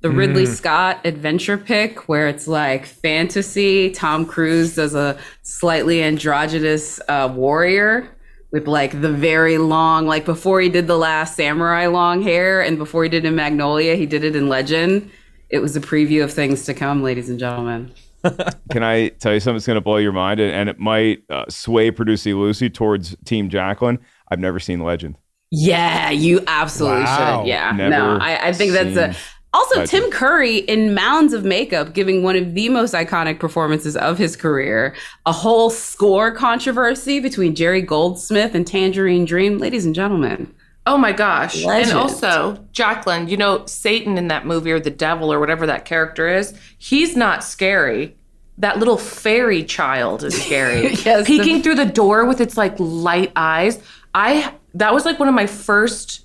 [0.00, 0.54] the Ridley Mm.
[0.54, 3.90] Scott adventure pick, where it's like fantasy.
[3.90, 8.08] Tom Cruise does a slightly androgynous uh, warrior
[8.50, 12.78] with like the very long, like before he did the last samurai long hair, and
[12.78, 15.10] before he did in Magnolia, he did it in Legend.
[15.50, 17.92] It was a preview of things to come, ladies and gentlemen.
[18.72, 21.22] Can I tell you something that's going to blow your mind, and, and it might
[21.30, 23.98] uh, sway Producy Lucy towards Team Jacqueline?
[24.30, 25.16] I've never seen Legend.
[25.50, 27.42] Yeah, you absolutely Wow.
[27.42, 27.48] should.
[27.48, 29.14] Yeah, Never no, I, I think that's a.
[29.54, 30.02] Also, Legend.
[30.02, 34.36] Tim Curry in mounds of makeup, giving one of the most iconic performances of his
[34.36, 34.94] career.
[35.24, 40.52] A whole score controversy between Jerry Goldsmith and Tangerine Dream, ladies and gentlemen.
[40.84, 41.64] Oh my gosh.
[41.64, 41.90] Legend.
[41.92, 45.84] And also, Jacqueline, you know, Satan in that movie or the devil or whatever that
[45.84, 48.14] character is, he's not scary.
[48.58, 50.82] That little fairy child is scary.
[51.04, 53.78] Yes, the- Peeking through the door with its like light eyes.
[54.16, 56.22] I that was like one of my first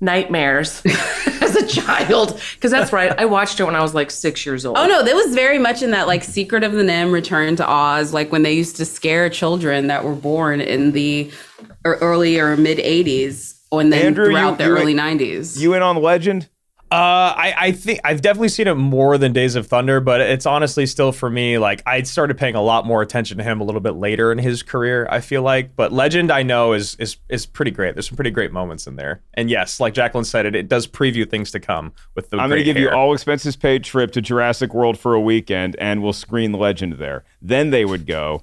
[0.00, 0.82] nightmares
[1.42, 2.40] as a child.
[2.54, 3.12] Because that's right.
[3.18, 4.76] I watched it when I was like six years old.
[4.78, 7.68] Oh no, that was very much in that like Secret of the NIMH, Return to
[7.68, 11.30] Oz, like when they used to scare children that were born in the
[11.84, 15.58] early or mid '80s, and then Andrew, you- throughout the you- early '90s.
[15.58, 16.48] You in on the Legend?
[16.92, 20.44] Uh, I, I think I've definitely seen it more than Days of Thunder, but it's
[20.44, 23.64] honestly still for me like I started paying a lot more attention to him a
[23.64, 25.06] little bit later in his career.
[25.08, 27.94] I feel like, but Legend I know is is is pretty great.
[27.94, 30.88] There's some pretty great moments in there, and yes, like Jacqueline said, it it does
[30.88, 32.38] preview things to come with the.
[32.38, 35.20] I'm going to great give you all expenses paid trip to Jurassic World for a
[35.20, 37.22] weekend, and we'll screen Legend there.
[37.40, 38.42] Then they would go.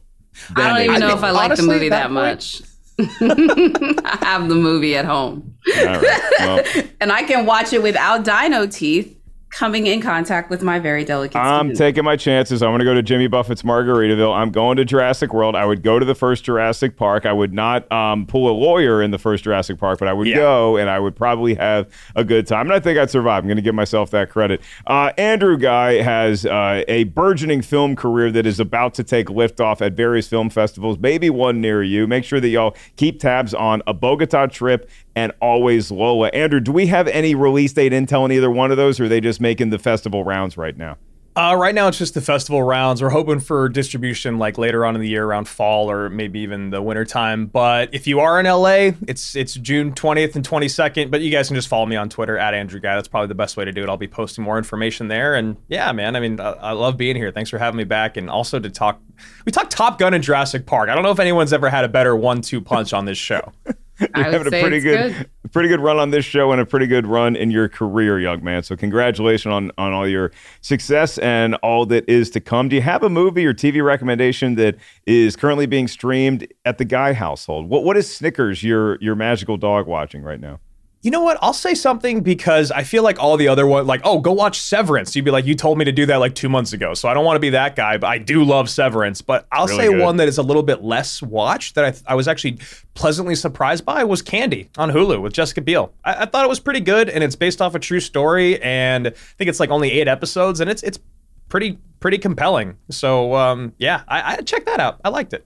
[0.55, 1.35] I don't even know if I go.
[1.35, 2.61] like the movie that that point- much.
[2.99, 5.55] I have the movie at home.
[5.77, 6.31] All right.
[6.39, 6.63] Well,
[7.01, 9.16] And I can watch it without dino teeth
[9.49, 11.77] coming in contact with my very delicate I'm skin.
[11.77, 12.61] taking my chances.
[12.61, 14.35] I'm going to go to Jimmy Buffett's Margaritaville.
[14.35, 15.55] I'm going to Jurassic World.
[15.55, 17.25] I would go to the first Jurassic Park.
[17.25, 20.27] I would not um, pull a lawyer in the first Jurassic Park, but I would
[20.27, 20.35] Yeah.
[20.35, 22.67] go and I would probably have a good time.
[22.67, 23.43] And I think I'd survive.
[23.43, 24.61] I'm going to give myself that credit.
[24.85, 29.81] Uh, Andrew Guy has uh, a burgeoning film career that is about to take liftoff
[29.81, 32.05] at various film festivals, maybe one near you.
[32.05, 36.27] Make sure that y'all keep tabs on a Bogota trip and always Lola.
[36.27, 39.09] Andrew, do we have any release date intel on either one of those, or are
[39.09, 40.97] they just making the festival rounds right now?
[41.35, 43.01] Uh, right now, it's just the festival rounds.
[43.01, 46.69] We're hoping for distribution like later on in the year, around fall or maybe even
[46.69, 47.47] the winter time.
[47.47, 51.09] But if you are in LA, it's it's June 20th and 22nd.
[51.09, 52.93] But you guys can just follow me on Twitter at Andrew Guy.
[52.93, 53.89] That's probably the best way to do it.
[53.89, 55.33] I'll be posting more information there.
[55.33, 57.31] And yeah, man, I mean, I, I love being here.
[57.31, 58.17] Thanks for having me back.
[58.17, 59.01] And also to talk,
[59.45, 60.89] we talked Top Gun and Jurassic Park.
[60.89, 63.51] I don't know if anyone's ever had a better one-two punch on this show.
[64.15, 65.51] You're I having a pretty good, good.
[65.51, 68.43] pretty good run on this show and a pretty good run in your career, young
[68.43, 68.61] man.
[68.61, 70.31] So congratulations on on all your
[70.61, 72.69] success and all that is to come.
[72.69, 74.75] Do you have a movie or TV recommendation that
[75.05, 77.69] is currently being streamed at the Guy household?
[77.69, 80.59] What what is Snickers your your magical dog watching right now?
[81.07, 81.37] You know what?
[81.41, 84.59] I'll say something because I feel like all the other ones, like, oh, go watch
[84.59, 85.15] Severance.
[85.15, 86.93] You'd be like, you told me to do that like two months ago.
[86.93, 89.21] So I don't want to be that guy, but I do love Severance.
[89.21, 90.01] But I'll Really say good.
[90.01, 92.59] one that is a little bit less watched that I, I was actually
[92.93, 95.93] pleasantly surprised by was Candy on Hulu with Jessica Biel.
[96.03, 98.61] I, I thought it was pretty good and it's based off a true story.
[98.61, 100.99] And I think it's like only eight episodes and it's it's
[101.47, 102.75] pretty pretty compelling.
[102.91, 104.99] So um, yeah, I, I check that out.
[105.05, 105.45] I liked it.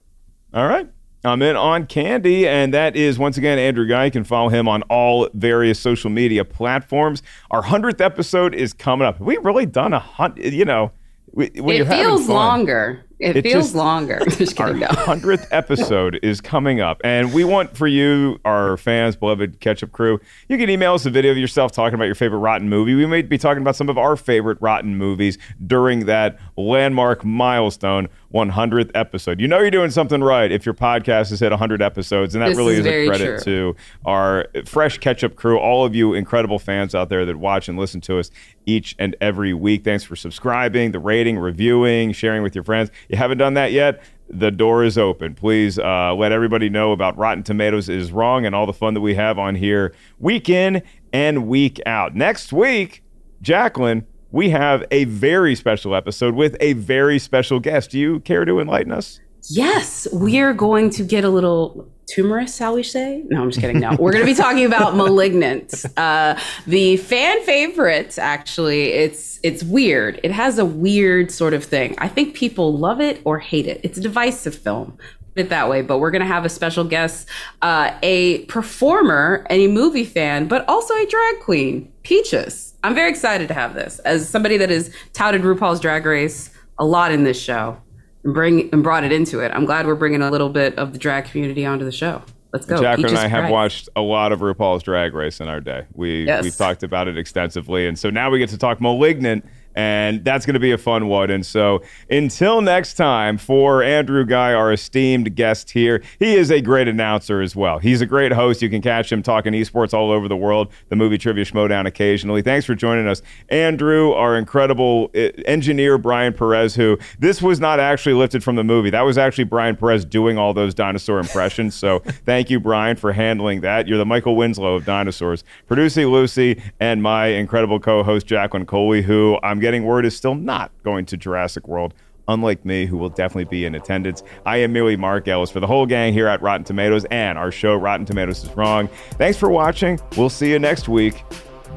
[0.52, 0.90] All right.
[1.24, 4.06] I'm in on Candy, and that is once again Andrew Guy.
[4.06, 7.22] You can follow him on all various social media platforms.
[7.50, 9.18] Our hundredth episode is coming up.
[9.18, 10.52] Have we really done a hundred?
[10.52, 10.90] You know,
[11.32, 13.04] we- when it feels longer.
[13.22, 14.20] It, It feels just- longer.
[14.28, 14.80] Just Our kidding.
[14.80, 14.88] No.
[14.90, 20.18] hundredth episode is coming up, and we want for you, our fans, beloved Ketchup Crew.
[20.48, 22.94] You can email us a video of yourself talking about your favorite rotten movie.
[22.94, 28.08] We may be talking about some of our favorite rotten movies during that landmark milestone
[28.34, 29.40] 100th episode.
[29.40, 32.48] You know you're doing something right if your podcast has hit 100 episodes, and that
[32.48, 33.74] This really is is, a credit true.
[33.74, 37.78] to our fresh Ketchup Crew, all of you incredible fans out there that watch and
[37.78, 38.30] listen to us
[38.64, 39.84] each and every week.
[39.84, 42.90] Thanks for subscribing, the rating, reviewing, sharing with your friends.
[43.12, 44.02] You haven't done that yet?
[44.30, 45.34] The door is open.
[45.34, 49.02] Please uh, let everybody know about Rotten Tomatoes is wrong and all the fun that
[49.02, 50.82] we have on here week in
[51.12, 52.14] and week out.
[52.14, 53.04] Next week,
[53.42, 57.90] Jacqueline, we have a very special episode with a very special guest.
[57.90, 59.20] Do you care to enlighten us?
[59.48, 63.24] Yes, we are going to get a little tumorous, shall we say?
[63.28, 63.80] No, I'm just kidding.
[63.80, 68.18] No, we're going to be talking about *Malignant*, uh, the fan favorite.
[68.18, 70.20] Actually, it's it's weird.
[70.22, 71.94] It has a weird sort of thing.
[71.98, 73.80] I think people love it or hate it.
[73.82, 74.98] It's a divisive film.
[75.34, 77.26] Put it that way, but we're going to have a special guest,
[77.62, 82.74] uh, a performer, a movie fan, but also a drag queen, Peaches.
[82.84, 86.84] I'm very excited to have this as somebody that has touted RuPaul's Drag Race a
[86.84, 87.78] lot in this show
[88.24, 89.52] and bring and brought it into it.
[89.54, 92.22] I'm glad we're bringing a little bit of the drag community onto the show.
[92.52, 92.80] Let's go.
[92.80, 93.52] Jacqueline and I have drag.
[93.52, 95.86] watched a lot of RuPaul's Drag Race in our day.
[95.94, 96.44] We Yes.
[96.44, 99.44] we've talked about it extensively, and so now we get to talk *Malignant*,
[99.74, 101.30] and that's going to be a fun one.
[101.30, 106.60] And so until next time, for Andrew Guy, our esteemed guest here, he is a
[106.60, 107.78] great announcer as well.
[107.78, 108.62] He's a great host.
[108.62, 112.42] You can catch him talking esports all over the world, the movie trivia Schmoedown occasionally.
[112.42, 114.12] Thanks for joining us, Andrew.
[114.12, 118.90] Our incredible uh, engineer Brian Perez, who this was not actually lifted from the movie.
[118.90, 121.74] That was actually Brian Perez doing all those dinosaur impressions.
[121.74, 123.88] So thank you, Brian, for handling that.
[123.88, 125.44] You're the Michael Winslow of dinosaurs.
[125.66, 130.70] Producing Lucy and my incredible co-host Jacqueline Coley, who I'm getting word is still not
[130.84, 131.94] going to Jurassic World.
[132.28, 135.66] Unlike me, who will definitely be in attendance, I am Millie Mark Ellis for the
[135.66, 138.88] whole gang here at Rotten Tomatoes and our show Rotten Tomatoes is Wrong.
[139.12, 139.98] Thanks for watching.
[140.16, 141.24] We'll see you next week.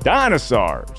[0.01, 0.89] Dinosaurs.